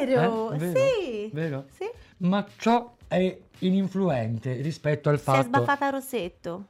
vero, 0.00 0.52
Eh? 0.52 0.58
Vero? 0.58 0.72
sì. 0.78 1.30
Vero? 1.32 1.64
Sì. 1.76 1.84
Ma 2.18 2.46
ciò 2.58 2.94
è 3.08 3.36
ininfluente 3.58 4.52
rispetto 4.60 5.08
al 5.08 5.16
Si 5.18 5.22
è 5.22 5.24
fatto... 5.24 5.46
sbaffata 5.48 5.86
a 5.86 5.90
rossetto. 5.90 6.66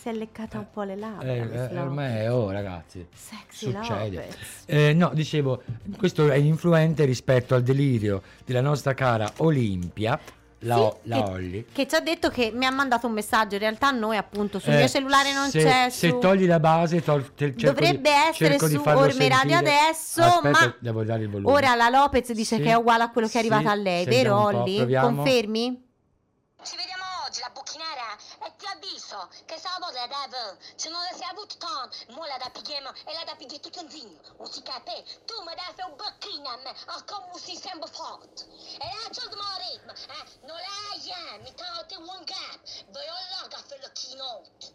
Si 0.00 0.08
è 0.08 0.12
leccata 0.14 0.58
un 0.58 0.70
po' 0.72 0.82
le 0.84 0.96
labbra. 0.96 1.26
Eh, 1.30 1.40
eh, 1.40 1.78
ormai 1.78 2.20
è 2.20 2.32
oh 2.32 2.50
ragazzi 2.50 3.06
Sexy 3.12 3.70
succede. 3.70 4.28
Eh, 4.64 4.94
no 4.94 5.10
dicevo 5.12 5.62
questo 5.98 6.30
è 6.30 6.36
influente 6.36 7.04
rispetto 7.04 7.54
al 7.54 7.62
delirio 7.62 8.22
della 8.46 8.60
nostra 8.62 8.94
cara 8.94 9.30
Olimpia 9.38 10.18
la, 10.60 10.74
Sì, 10.76 11.08
la 11.08 11.22
che- 11.22 11.30
Olli 11.30 11.66
Che 11.72 11.86
ci 11.86 11.94
ha 11.94 12.00
detto 12.00 12.28
che 12.30 12.50
mi 12.54 12.64
ha 12.64 12.70
mandato 12.70 13.06
un 13.06 13.12
messaggio. 13.12 13.54
In 13.54 13.60
realtà 13.60 13.90
noi 13.90 14.16
appunto 14.16 14.58
sul 14.58 14.72
Eh, 14.72 14.76
mio 14.78 14.88
cellulare 14.88 15.32
non 15.32 15.50
se, 15.50 15.62
c'è. 15.62 15.88
se 15.90 16.08
su- 16.08 16.18
togli 16.18 16.46
la 16.46 16.58
base 16.60 17.02
tol- 17.02 17.34
te- 17.34 17.52
Dovrebbe 17.54 18.10
di, 18.10 18.16
essere 18.30 18.58
su 18.58 18.80
Orme 18.84 19.28
Radio 19.28 19.56
adesso, 19.58 20.22
Aspetta, 20.22 20.50
ma 20.50 20.74
devo 20.78 21.04
dare 21.04 21.22
il 21.22 21.28
volume 21.30 21.52
Ora 21.52 21.74
la 21.74 21.88
Lopez 21.88 22.32
dice 22.32 22.56
Sì. 22.56 22.62
che 22.62 22.70
è 22.70 22.74
uguale 22.74 23.02
a 23.04 23.10
quello 23.10 23.28
che 23.28 23.38
è 23.38 23.42
Sì, 23.42 23.46
arrivato 23.48 23.68
a 23.68 23.74
lei, 23.74 24.04
vero 24.06 24.40
Olli? 24.40 24.78
Confermi? 24.98 25.84
Ci 26.62 26.74
vediamo 26.76 27.02
oggi, 27.28 27.40
la 27.40 27.50
buchinera, 27.52 28.16
e 28.44 28.52
avviso 29.06 29.28
che 29.44 29.56
se 29.58 29.68
la 29.68 29.78
volta 29.78 30.06
deve, 30.06 30.58
se 30.74 30.90
non 30.90 31.00
la 31.02 31.16
sei 31.16 31.28
avuto 31.30 31.56
tanto, 31.58 31.94
mo 32.12 32.26
la 32.26 32.36
da 32.38 32.50
pigliamo 32.50 32.90
e 32.90 33.12
la 33.14 33.24
da 33.24 33.34
pigliare 33.36 33.60
tutto 33.60 33.80
insieme, 33.80 34.18
non 34.38 34.50
si 34.50 34.62
capisce? 34.62 35.22
Tu 35.24 35.34
mi 35.42 35.54
devi 35.54 35.72
fare 35.74 35.90
un 35.90 35.96
bocchino 35.96 36.48
a 36.48 36.56
me, 36.58 36.70
a 36.70 37.04
come 37.06 37.38
si 37.38 37.54
sembra 37.56 37.86
forte. 37.86 38.42
E 38.42 38.84
la 38.84 39.08
c'ho 39.14 39.30
il 39.30 39.36
mio 39.36 39.56
ritmo, 39.62 39.92
eh, 39.94 40.46
non 40.46 40.56
la 40.58 40.74
hai, 40.90 41.40
mi 41.40 41.52
togli 41.54 42.00
un 42.00 42.24
gap, 42.24 42.60
vai 42.90 43.06
là 43.06 43.48
che 43.48 43.56
fai 43.66 43.78
la 43.80 43.90
keynote. 43.92 44.74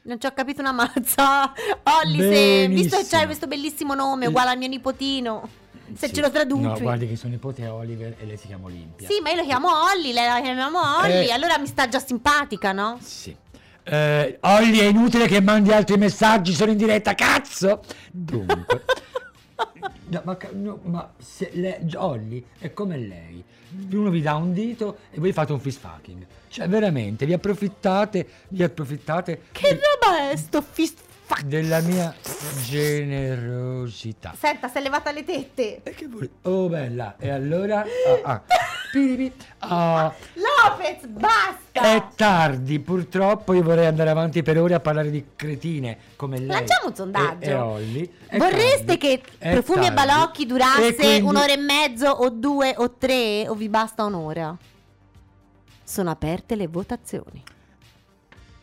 Non 0.00 0.18
ci 0.18 0.26
ho 0.26 0.32
capito 0.32 0.60
una 0.60 0.72
mazza. 0.72 1.52
Olli, 2.00 2.18
se, 2.18 2.68
visto 2.68 2.96
che 2.96 3.06
c'hai 3.06 3.26
questo 3.26 3.46
bellissimo 3.46 3.94
nome, 3.94 4.26
uguale 4.26 4.50
al 4.50 4.56
mio 4.56 4.68
nipotino, 4.68 5.66
se 5.94 6.08
Sì. 6.08 6.14
ce 6.14 6.20
lo 6.20 6.30
traduci. 6.30 6.62
no 6.62 6.78
guardi 6.80 7.08
che 7.08 7.16
suo 7.16 7.28
nipote 7.28 7.62
è 7.64 7.70
Oliver 7.70 8.14
e 8.18 8.24
lei 8.26 8.36
si 8.36 8.46
chiama 8.46 8.66
Olimpia 8.66 9.08
Sì, 9.08 9.20
ma 9.20 9.30
io 9.30 9.36
lo 9.36 9.44
chiamo 9.44 9.68
Olli, 9.92 10.12
lei 10.12 10.26
la 10.26 10.40
chiamiamo 10.40 10.78
Olli, 11.00 11.26
Eh. 11.26 11.32
allora 11.32 11.58
mi 11.58 11.66
sta 11.66 11.88
già 11.88 11.98
simpatica, 11.98 12.72
no? 12.72 12.98
Sì. 13.02 13.34
Eh, 13.84 14.38
Olli, 14.42 14.78
è 14.78 14.84
inutile 14.84 15.26
che 15.26 15.40
mandi 15.40 15.72
altri 15.72 15.96
messaggi, 15.96 16.52
sono 16.52 16.70
in 16.72 16.76
diretta, 16.76 17.14
cazzo! 17.14 17.82
Dunque, 18.12 18.84
no, 20.08 20.20
ma, 20.24 20.36
no, 20.52 20.78
ma 20.84 21.10
se 21.18 21.50
le- 21.54 21.80
Olli 21.96 22.44
è 22.58 22.72
come 22.72 22.96
lei. 22.98 23.42
Uno 23.92 24.08
vi 24.10 24.22
dà 24.22 24.34
un 24.34 24.52
dito 24.54 24.98
e 25.10 25.18
voi 25.20 25.32
fate 25.32 25.52
un 25.52 25.60
fist 25.60 25.80
fucking. 25.80 26.26
Cioè, 26.48 26.66
veramente, 26.68 27.26
vi 27.26 27.34
approfittate, 27.34 28.26
vi 28.48 28.62
approfittate 28.62 29.42
Che 29.52 29.68
roba 29.72 30.30
è 30.30 30.36
sto 30.36 30.62
fist? 30.62 31.00
Della 31.44 31.80
mia 31.80 32.14
generosità. 32.64 34.34
Senta, 34.36 34.68
si 34.68 34.78
è 34.78 34.80
levata 34.80 35.10
le 35.12 35.24
tette. 35.24 35.80
E 35.82 35.90
che 35.90 36.06
vuoi? 36.06 36.28
Oh, 36.42 36.68
bella, 36.68 37.16
e 37.18 37.30
allora... 37.30 37.84
Ah, 38.24 38.32
ah. 38.32 38.42
Ah, 39.58 40.14
Lopez, 40.34 41.04
basta! 41.08 41.82
È 41.94 42.04
tardi, 42.16 42.80
purtroppo 42.80 43.52
io 43.52 43.62
vorrei 43.62 43.84
andare 43.84 44.08
avanti 44.08 44.42
per 44.42 44.58
ore 44.58 44.72
a 44.72 44.80
parlare 44.80 45.10
di 45.10 45.26
cretine 45.36 45.98
come 46.16 46.38
lei. 46.38 46.46
Lanciamo 46.46 46.86
un 46.88 46.94
sondaggio. 46.94 47.44
E, 47.44 47.50
e 47.50 47.54
Olli. 47.54 48.12
È 48.26 48.38
Vorreste 48.38 48.84
tardi, 48.86 48.98
che 48.98 49.22
è 49.36 49.52
Profumi 49.52 49.86
e 49.86 49.92
tardi. 49.92 49.94
Balocchi 50.06 50.46
durasse 50.46 50.86
E 50.86 50.94
quindi- 50.94 51.20
un'ora 51.20 51.52
e 51.52 51.56
mezzo 51.58 52.08
o 52.08 52.30
due 52.30 52.74
o 52.78 52.92
tre 52.92 53.46
o 53.46 53.54
vi 53.54 53.68
basta 53.68 54.04
un'ora? 54.04 54.56
Sono 55.84 56.10
aperte 56.10 56.56
le 56.56 56.66
votazioni. 56.66 57.42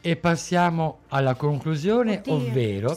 E 0.07 0.17
passiamo 0.17 0.99
alla 1.07 1.33
conclusione, 1.33 2.19
Oddio, 2.19 2.33
ovvero 2.35 2.95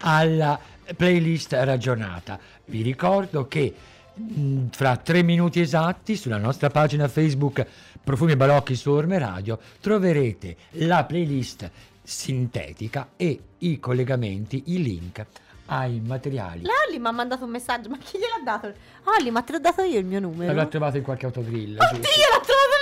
alla 0.00 0.60
playlist 0.94 1.54
ragionata. 1.54 2.38
Vi 2.66 2.82
ricordo 2.82 3.48
che 3.48 3.74
mh, 4.12 4.66
fra 4.70 4.98
tre 4.98 5.22
minuti 5.22 5.60
esatti 5.60 6.16
sulla 6.16 6.36
nostra 6.36 6.68
pagina 6.68 7.08
Facebook 7.08 7.66
Profumi 8.04 8.36
Balocchi 8.36 8.76
su 8.76 8.90
Orme 8.90 9.18
Radio 9.18 9.58
troverete 9.80 10.54
la 10.72 11.04
playlist 11.04 11.70
sintetica 12.02 13.12
e 13.16 13.40
i 13.56 13.80
collegamenti, 13.80 14.64
i 14.66 14.82
link 14.82 15.24
ai 15.64 15.98
materiali. 16.04 16.62
La 16.64 16.72
Olli 16.86 16.98
mi 16.98 17.06
ha 17.06 17.12
mandato 17.12 17.44
un 17.44 17.50
messaggio, 17.52 17.88
ma 17.88 17.96
chi 17.96 18.18
gliel'ha 18.18 18.42
dato? 18.44 18.70
Olli, 19.18 19.30
ma 19.30 19.40
te 19.40 19.52
l'ho 19.52 19.60
dato 19.60 19.80
io 19.80 19.98
il 19.98 20.04
mio 20.04 20.20
numero? 20.20 20.52
L'ho 20.52 20.68
trovato 20.68 20.98
in 20.98 21.04
qualche 21.04 21.24
autogrill. 21.24 21.78
Oddio, 21.78 21.96
l'ho 21.96 22.40
trovato 22.44 22.79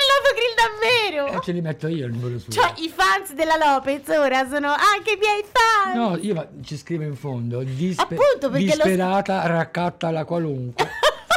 davvero! 0.59 1.27
E 1.39 1.41
ce 1.43 1.53
li 1.53 1.61
metto 1.61 1.87
io 1.87 2.07
il 2.07 2.13
numero 2.13 2.39
suo. 2.39 2.51
Cioè, 2.53 2.73
i 2.77 2.89
fans 2.89 3.33
della 3.33 3.57
Lopez 3.57 4.09
ora 4.09 4.47
sono 4.49 4.69
anche 4.69 5.13
i 5.13 5.19
miei 5.19 5.45
fan! 5.51 5.97
No, 5.97 6.17
io 6.17 6.49
ci 6.65 6.77
scrivo 6.77 7.05
in 7.05 7.15
fondo. 7.17 7.63
Dispe- 7.63 8.03
Appunto, 8.15 8.51
perché 8.51 8.77
lo- 8.77 8.85
disperata, 8.85 9.47
raccatta 9.47 10.09
alla 10.09 10.25
qualunque. 10.25 10.89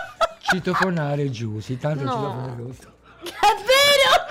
Citofonare 0.42 1.30
giusi, 1.30 1.78
tanto 1.78 2.04
No. 2.04 2.12
ci 2.12 2.18
va 2.18 2.30
bene 2.30 2.56
rosso. 2.58 2.94
È 3.24 3.56
vero! 3.56 4.30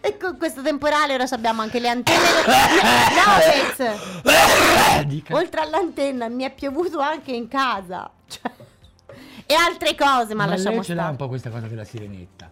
e 0.00 0.16
con 0.16 0.36
questo 0.38 0.62
temporale 0.62 1.14
ora 1.14 1.24
abbiamo 1.30 1.62
anche 1.62 1.78
le 1.80 1.88
antenne. 1.88 2.20
Lopez! 3.76 5.30
Oltre 5.30 5.60
all'antenna 5.60 6.28
mi 6.28 6.44
è 6.44 6.52
piovuto 6.54 6.98
anche 7.00 7.32
in 7.32 7.48
casa. 7.48 8.10
Cioè, 8.28 8.50
e 9.46 9.54
altre 9.54 9.94
cose, 9.94 10.34
ma, 10.34 10.44
Ma 10.44 10.50
lasciamo 10.50 10.76
lei 10.76 10.84
ce 10.84 10.94
l'ha 10.94 11.08
un 11.08 11.16
po' 11.16 11.28
questa 11.28 11.50
cosa 11.50 11.66
della 11.66 11.84
sirenetta. 11.84 12.50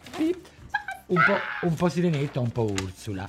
Un 1.06 1.22
po', 1.26 1.66
un 1.66 1.74
po' 1.74 1.88
sirenetta, 1.88 2.40
un 2.40 2.50
po' 2.50 2.70
Ursula. 2.70 3.28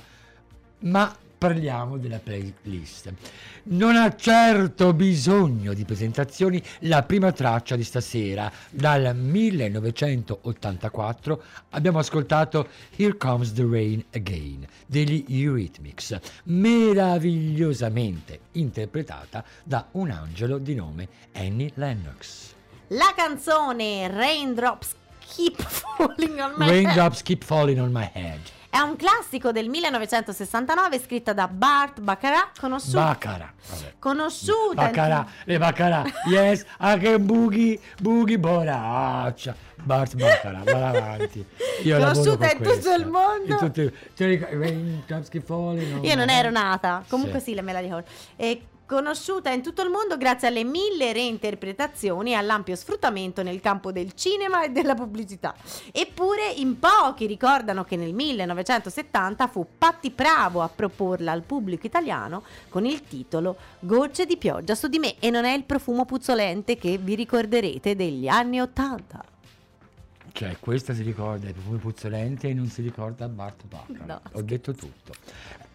Ma 0.80 1.14
parliamo 1.36 1.98
della 1.98 2.18
playlist. 2.18 3.12
Non 3.64 3.96
ha 3.96 4.14
certo 4.14 4.94
bisogno 4.94 5.74
di 5.74 5.84
presentazioni 5.84 6.62
la 6.80 7.02
prima 7.02 7.32
traccia 7.32 7.74
di 7.76 7.84
stasera. 7.84 8.50
Dal 8.70 9.14
1984 9.14 11.42
abbiamo 11.70 11.98
ascoltato 11.98 12.68
Here 12.96 13.16
Comes 13.16 13.52
the 13.52 13.66
Rain 13.68 14.04
Again 14.12 14.66
degli 14.86 15.24
Eurythmics, 15.28 16.18
meravigliosamente 16.44 18.40
interpretata 18.52 19.44
da 19.62 19.88
un 19.92 20.10
angelo 20.10 20.58
di 20.58 20.74
nome 20.74 21.08
Annie 21.34 21.72
Lennox. 21.74 22.54
La 22.88 23.12
canzone 23.16 24.08
Raindrops 24.08 24.94
Keep 25.34 25.62
Falling 25.96 26.40
on 26.40 26.54
My 26.56 26.66
Head 26.66 26.84
Raindrops 26.84 27.22
keep 27.22 27.42
falling 27.44 27.78
on 27.80 27.90
my 27.90 28.08
head. 28.12 28.38
è 28.70 28.78
un 28.80 28.96
classico 28.96 29.52
del 29.52 29.68
1969 29.70 30.98
scritta 31.00 31.32
da 31.32 31.48
Bart 31.48 32.00
Baccarat, 32.00 32.58
conosciuto, 32.60 32.98
Baccara. 32.98 33.52
Vabbè. 33.70 33.94
conosciuta 33.98 34.70
in- 34.70 34.74
Baccara, 34.74 35.26
le 35.44 35.58
Baccara. 35.58 36.04
Yes, 36.28 36.64
anche 36.78 37.18
Boogie, 37.18 37.78
Boogie 38.00 38.38
Boraccia. 38.38 39.56
Bart 39.82 40.14
Baccara, 40.16 40.60
va 40.64 40.88
avanti. 40.88 41.44
Io 41.84 41.96
Conosciuta 41.98 42.48
con 42.54 42.66
in 42.66 42.72
tutto 42.72 42.92
il 42.94 43.06
mondo. 43.06 43.52
In 43.52 43.56
tutti- 43.58 43.92
ti 44.14 44.24
ricordi- 44.26 44.56
Raindrops 44.56 45.28
keep 45.30 45.44
falling 45.44 45.96
on 45.98 46.04
Io 46.04 46.14
non 46.14 46.28
ero 46.28 46.48
head. 46.48 46.54
nata, 46.56 47.02
comunque 47.08 47.38
Sì. 47.40 47.54
sì, 47.54 47.60
me 47.62 47.72
la 47.72 47.80
ricordo. 47.80 48.06
E 48.36 48.60
conosciuta 48.86 49.50
in 49.50 49.62
tutto 49.62 49.82
il 49.82 49.90
mondo 49.90 50.16
grazie 50.16 50.48
alle 50.48 50.64
mille 50.64 51.12
reinterpretazioni 51.12 52.30
e 52.30 52.34
all'ampio 52.34 52.76
sfruttamento 52.76 53.42
nel 53.42 53.60
campo 53.60 53.92
del 53.92 54.14
cinema 54.14 54.64
e 54.64 54.70
della 54.70 54.94
pubblicità. 54.94 55.54
Eppure 55.92 56.50
in 56.56 56.78
pochi 56.78 57.26
ricordano 57.26 57.84
che 57.84 57.96
nel 57.96 58.14
1970 58.14 59.48
fu 59.48 59.66
Patti 59.76 60.10
Bravo 60.10 60.62
a 60.62 60.68
proporla 60.68 61.32
al 61.32 61.42
pubblico 61.42 61.86
italiano 61.86 62.44
con 62.68 62.86
il 62.86 63.02
titolo 63.02 63.56
Gocce 63.80 64.24
di 64.24 64.36
pioggia 64.36 64.74
su 64.74 64.86
di 64.86 64.98
me 64.98 65.18
e 65.18 65.30
non 65.30 65.44
è 65.44 65.52
il 65.52 65.64
profumo 65.64 66.04
puzzolente 66.04 66.76
che 66.76 66.96
vi 66.98 67.14
ricorderete 67.14 67.96
degli 67.96 68.28
anni 68.28 68.60
80. 68.60 69.24
Cioè, 70.32 70.58
questa 70.60 70.92
si 70.92 71.02
ricorda 71.02 71.48
i 71.48 71.52
profumi 71.54 71.78
puzzolenti 71.78 72.48
e 72.48 72.52
non 72.52 72.66
si 72.66 72.82
ricorda 72.82 73.26
Bart 73.26 73.64
Bacharach. 73.64 74.06
No, 74.06 74.20
Ho 74.32 74.42
detto 74.42 74.74
tutto. 74.74 75.14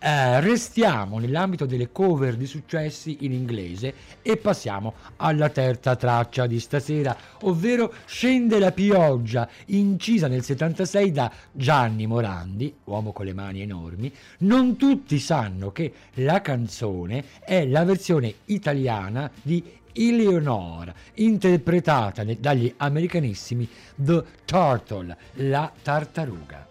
Eh, 0.04 0.40
restiamo 0.40 1.20
nell'ambito 1.20 1.68
delle 1.68 1.92
cover 1.92 2.36
di 2.36 2.48
successi 2.48 3.18
in 3.22 3.34
inglese 3.34 3.94
e 4.24 4.36
passiamo 4.36 4.96
alla 5.18 5.50
terza 5.50 5.96
traccia 5.96 6.48
di 6.48 6.60
stasera, 6.60 7.16
ovvero 7.42 7.94
Scende 8.06 8.58
la 8.58 8.72
pioggia, 8.72 9.48
incisa 9.68 10.28
nel 10.28 10.44
76 10.44 11.12
da 11.12 11.32
Gianni 11.52 12.08
Morandi, 12.08 12.74
uomo 12.86 13.12
con 13.12 13.26
le 13.26 13.34
mani 13.34 13.62
enormi. 13.62 14.12
Non 14.40 14.76
tutti 14.76 15.20
sanno 15.20 15.72
che 15.72 15.94
la 16.16 16.42
canzone 16.42 17.24
è 17.42 17.68
la 17.68 17.84
versione 17.84 18.34
italiana 18.46 19.30
di 19.40 19.64
Eleonora, 19.94 20.94
interpretata 21.16 22.24
dagli 22.24 22.74
americanissimi 22.78 23.70
The 23.94 24.24
Turtle, 24.46 25.16
la 25.34 25.72
tartaruga. 25.80 26.70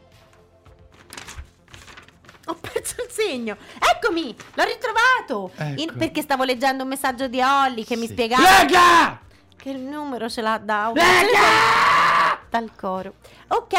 Ho 2.46 2.56
perso 2.96 3.02
il 3.02 3.10
segno. 3.10 3.56
Eccomi, 3.94 4.34
l'ho 4.54 4.64
ritrovato. 4.64 5.50
Ecco. 5.56 5.80
In- 5.80 5.94
perché 5.96 6.22
stavo 6.22 6.44
leggendo 6.44 6.82
un 6.82 6.88
messaggio 6.88 7.28
di 7.28 7.40
Holly 7.40 7.84
che 7.84 7.96
mi 7.96 8.06
Sì. 8.06 8.12
spiegava 8.12 8.42
Lega! 8.62 9.20
che 9.56 9.70
il 9.70 9.78
numero 9.80 10.28
ce 10.30 10.40
l'ha 10.40 10.58
da 10.58 10.90
Lega! 10.94 12.38
dal 12.48 12.70
coro. 12.74 13.14
Ok, 13.48 13.74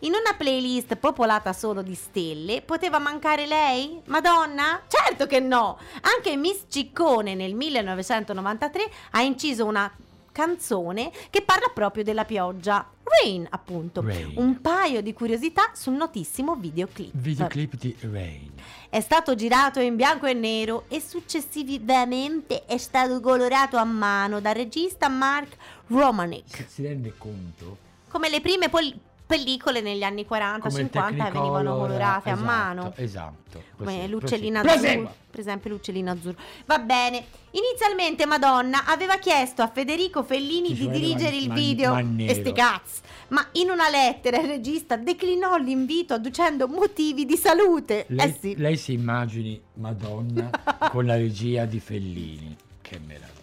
in 0.00 0.12
una 0.14 0.34
playlist 0.36 0.96
popolata 0.96 1.52
solo 1.52 1.82
di 1.82 1.94
stelle, 1.94 2.60
poteva 2.60 2.98
mancare 2.98 3.46
lei? 3.46 4.00
Madonna? 4.06 4.82
Certo 4.88 5.26
che 5.26 5.38
no! 5.38 5.78
Anche 6.00 6.34
Miss 6.36 6.62
Ciccone 6.68 7.34
nel 7.36 7.54
1993 7.54 8.90
ha 9.12 9.20
inciso 9.22 9.64
una 9.64 9.90
canzone 10.36 11.10
che 11.30 11.40
parla 11.40 11.70
proprio 11.72 12.04
della 12.04 12.26
pioggia. 12.26 12.86
Rain, 13.02 13.46
appunto. 13.48 14.02
Rain. 14.02 14.34
Un 14.36 14.60
paio 14.60 15.00
di 15.00 15.14
curiosità 15.14 15.70
sul 15.72 15.94
notissimo 15.94 16.56
videoclip. 16.56 17.12
Videoclip 17.14 17.76
di 17.76 17.96
Rain. 18.00 18.52
È 18.90 19.00
stato 19.00 19.34
girato 19.34 19.80
in 19.80 19.96
bianco 19.96 20.26
e 20.26 20.34
nero 20.34 20.84
e 20.88 21.00
successivamente 21.00 22.66
è 22.66 22.76
stato 22.76 23.18
colorato 23.20 23.78
a 23.78 23.84
mano 23.84 24.40
dal 24.40 24.54
regista 24.54 25.08
Mark 25.08 25.56
Romanek. 25.86 26.66
Si 26.68 26.82
rende 26.82 27.14
conto? 27.16 27.78
Come 28.08 28.28
le 28.28 28.42
prime 28.42 28.68
pol- 28.68 28.94
pellicole 29.26 29.80
negli 29.80 30.04
anni 30.04 30.24
40-50 30.28 30.60
Come 30.60 30.80
il 30.82 30.88
venivano 31.32 31.76
colorate 31.76 32.30
esatto, 32.30 32.42
a 32.42 32.44
mano. 32.44 32.92
Esatto. 32.96 33.62
Come 33.76 34.04
azzurro. 34.04 34.20
Prosegua. 34.60 35.14
Per 35.30 35.40
esempio 35.40 35.70
l'uccellino 35.70 36.10
azzurro. 36.12 36.36
Va 36.64 36.78
bene. 36.78 37.24
Inizialmente 37.50 38.24
Madonna 38.24 38.86
aveva 38.86 39.18
chiesto 39.18 39.62
a 39.62 39.68
Federico 39.68 40.22
Fellini 40.22 40.72
di 40.74 40.88
dirigere 40.88 41.32
man- 41.32 41.40
il 41.40 41.48
man- 41.48 41.56
video. 41.56 41.92
Mannero. 41.92 42.32
E 42.32 42.34
sti 42.34 42.52
cazzi. 42.52 43.00
Ma 43.28 43.44
in 43.52 43.70
una 43.70 43.90
lettera 43.90 44.38
il 44.38 44.46
regista 44.46 44.96
declinò 44.96 45.56
l'invito 45.56 46.14
adducendo 46.14 46.68
motivi 46.68 47.24
di 47.24 47.36
salute. 47.36 48.04
Lei, 48.08 48.28
eh 48.28 48.38
sì. 48.40 48.54
lei 48.56 48.76
si 48.76 48.92
immagini 48.92 49.60
Madonna 49.74 50.50
con 50.90 51.04
la 51.04 51.16
regia 51.16 51.64
di 51.64 51.80
Fellini. 51.80 52.56
Che 52.80 53.00
meraviglia. 53.04 53.35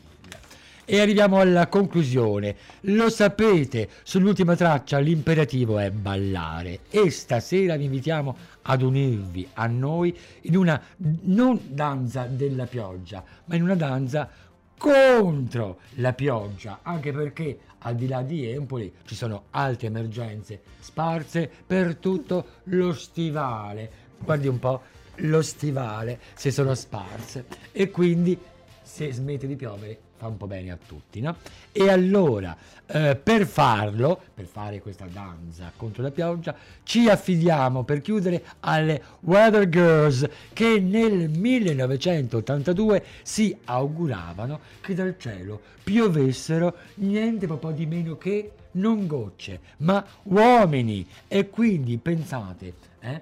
E 0.86 1.00
arriviamo 1.00 1.40
alla 1.40 1.68
conclusione. 1.68 2.56
Lo 2.82 3.10
sapete, 3.10 3.90
sull'ultima 4.04 4.56
traccia 4.56 5.00
l'imperativo 5.00 5.80
è 5.80 5.90
ballare. 5.92 6.80
E 6.90 7.10
stasera 7.10 7.78
vi 7.78 7.86
invitiamo 7.86 8.36
ad 8.64 8.82
unirvi 8.82 9.48
a 9.54 9.68
noi 9.68 10.18
in 10.42 10.58
una 10.58 10.82
non 10.98 11.60
danza 11.68 12.26
della 12.26 12.66
pioggia, 12.66 13.24
ma 13.46 13.56
in 13.56 13.64
una 13.64 13.76
danza 13.76 14.30
contro 14.78 15.80
la 15.96 16.12
pioggia, 16.12 16.80
anche 16.82 17.14
perché 17.14 17.60
al 17.80 17.96
di 17.96 18.08
là 18.08 18.22
di 18.22 18.46
Empoli 18.46 18.92
ci 19.06 19.16
sono 19.16 19.44
altre 19.52 19.88
emergenze 19.88 20.62
sparse 20.80 21.50
per 21.66 21.96
tutto 21.96 22.46
lo 22.66 22.94
stivale. 22.94 23.92
Guardi 24.20 24.48
un 24.48 24.60
po', 24.60 24.82
lo 25.18 25.42
stivale 25.42 26.20
si 26.34 26.52
sono 26.52 26.76
sparse 26.76 27.46
e 27.72 27.90
quindi 27.92 28.38
se 28.82 29.14
smette 29.14 29.48
di 29.48 29.56
piovere 29.56 30.00
fa 30.24 30.28
un 30.30 30.38
po' 30.38 30.48
bene 30.48 30.72
a 30.72 30.78
tutti, 30.78 31.20
no? 31.20 31.36
E 31.74 31.90
allora, 31.90 32.56
eh, 32.86 33.20
per 33.22 33.46
farlo, 33.46 34.22
per 34.34 34.46
fare 34.46 34.80
questa 34.80 35.06
danza 35.06 35.72
contro 35.76 36.02
la 36.02 36.12
pioggia, 36.12 36.56
ci 36.84 37.10
affidiamo 37.10 37.84
per 37.84 38.00
chiudere 38.02 38.44
alle 38.62 39.02
Weather 39.20 39.68
Girls 39.68 40.26
che 40.54 40.80
nel 40.80 41.30
1982 41.30 43.04
si 43.22 43.56
auguravano 43.66 44.62
che 44.80 44.94
dal 44.94 45.16
cielo 45.18 45.60
piovessero 45.84 46.76
niente 46.96 47.46
po' 47.48 47.72
di 47.72 47.86
meno 47.86 48.18
che 48.18 48.52
non 48.74 49.06
gocce, 49.08 49.60
ma 49.78 50.06
uomini. 50.24 51.06
E 51.28 51.50
quindi 51.50 51.98
pensate, 51.98 52.74
eh? 53.02 53.22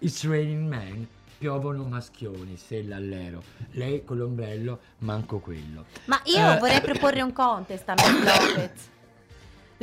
It's 0.00 0.26
raining 0.26 0.68
men, 0.68 1.06
piovono 1.46 1.82
maschioni, 1.82 2.56
se 2.56 2.84
l'allero. 2.84 3.42
Lei 3.72 4.04
con 4.04 4.16
l'ombrello, 4.16 4.78
manco 4.98 5.40
quello. 5.40 5.86
Ma 6.04 6.20
io 6.26 6.52
Eh, 6.52 6.58
vorrei 6.58 6.80
proporre 6.80 7.20
un 7.20 7.32
contest 7.32 7.88
a 7.88 7.94
Miss 7.94 8.22
Lopez. 8.22 8.88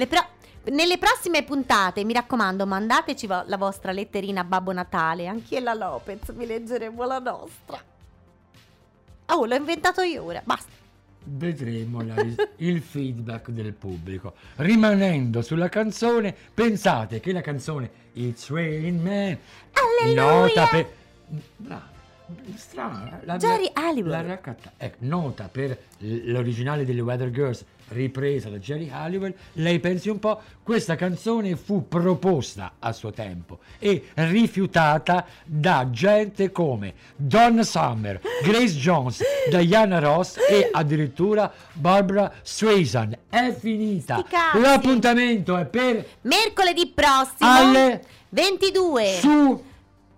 Pro- 0.07 0.72
nelle 0.72 0.97
prossime 0.97 1.43
puntate, 1.43 2.05
mi 2.05 2.14
raccomando, 2.14 2.66
mandateci 2.66 3.28
vo- 3.28 3.43
la 3.45 3.57
vostra 3.57 3.91
letterina 3.91 4.39
a 4.39 4.43
Babbo 4.45 4.72
Natale. 4.72 5.28
Anche 5.28 5.55
io 5.55 5.60
e 5.60 5.64
la 5.64 5.74
Lopez 5.74 6.32
vi 6.32 6.45
leggeremo 6.45 7.03
la 7.05 7.20
nostra. 7.20 7.84
Oh, 9.32 9.45
l'ho 9.45 9.55
inventato 9.55 9.99
io 9.99 10.24
ora. 10.24 10.41
Basta. 10.45 10.72
Vedremo 11.22 11.99
ris- 12.01 12.47
il 12.60 12.82
feedback 12.82 13.49
del 13.49 13.74
pubblico. 13.74 14.34
Rimanendo 14.55 15.41
sulla 15.41 15.68
canzone, 15.68 16.34
pensate 16.53 17.20
che 17.20 17.34
la 17.34 17.41
canzone 17.41 17.91
It's 18.14 18.49
Raining 18.49 19.01
Man 19.01 19.38
Alleluia! 19.74 20.24
nota 20.24 20.68
per 20.68 20.89
Brava, 21.58 21.98
strana, 22.56 23.20
la, 23.24 23.38
Jerry 23.38 23.70
Halliwell. 23.74 24.12
la 24.12 24.22
raccatta- 24.22 24.74
ecco, 24.78 24.98
nota 25.00 25.50
per 25.52 25.78
l'originale 26.00 26.86
delle 26.86 27.02
Weather 27.02 27.32
Girls 27.32 27.64
ripresa 27.90 28.50
da 28.50 28.58
Jerry 28.60 28.88
Halliwell, 28.88 29.34
lei 29.54 29.80
pensi 29.80 30.10
un 30.10 30.20
po', 30.20 30.40
questa 30.62 30.96
canzone 30.96 31.56
fu 31.56 31.88
proposta 31.88 32.74
a 32.78 32.92
suo 32.94 33.10
tempo 33.12 33.60
e 33.80 34.10
rifiutata 34.14 35.26
da 35.44 35.88
gente 35.90 36.52
come 36.52 36.94
Donna 37.16 37.64
Summer, 37.64 38.22
Grace 38.44 38.76
Jones, 38.76 39.24
Diana 39.50 39.98
Ross 39.98 40.38
e 40.48 40.70
addirittura 40.72 41.52
Barbara 41.74 42.32
Streisand. 42.44 43.18
È 43.30 43.52
finita. 43.58 44.24
L'appuntamento 44.54 45.58
è 45.58 45.66
per 45.66 46.06
Mercoledì 46.22 46.88
prossimo, 46.94 47.50
Alle- 47.50 48.04
22. 48.30 49.18
su 49.20 49.64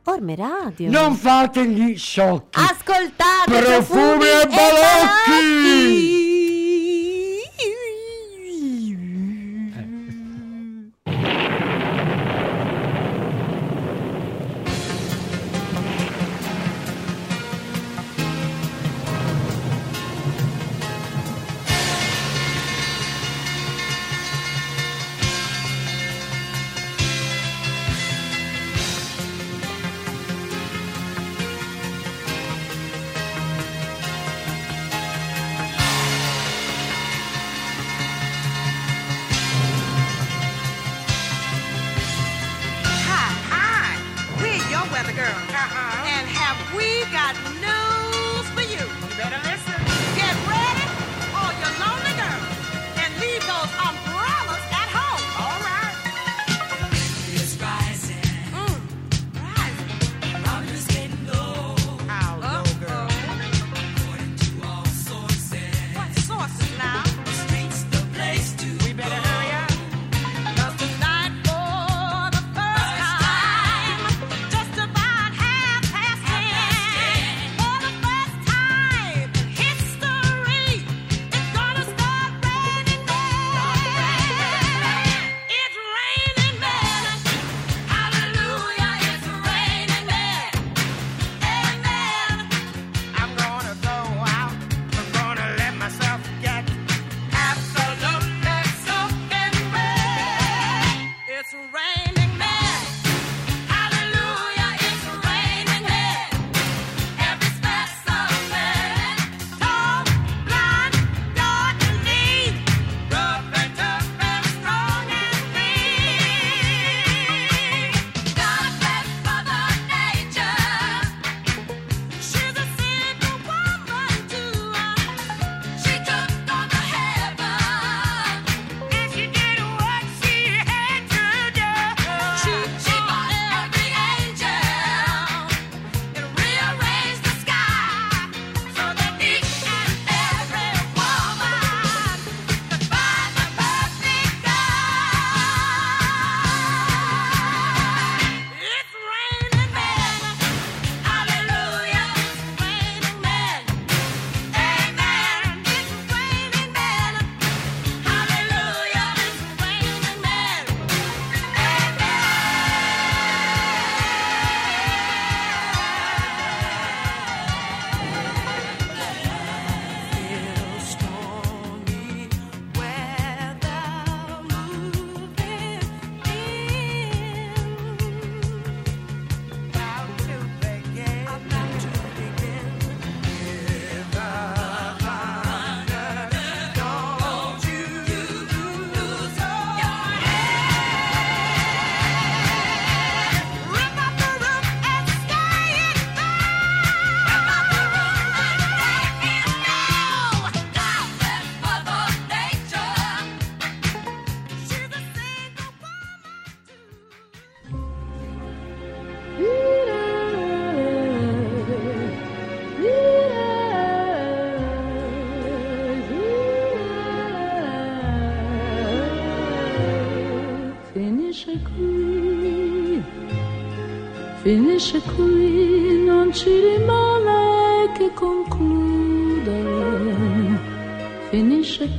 Orme 0.06 0.36
Radio. 0.36 0.90
Non 0.90 1.16
fate 1.16 1.68
gli 1.68 1.96
sciocchi. 1.98 2.60
Ascoltate 2.60 3.62
Profumi 3.62 4.26
e 4.26 4.48
balocchi. 4.48 5.32
finisce 5.32 6.21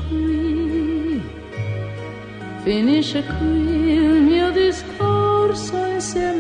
qui, 0.01 1.21
finisce 2.65 3.23
qui 3.23 3.93
il 3.93 4.23
mio 4.23 4.51
discorso 4.51 5.77
insieme. 5.77 6.32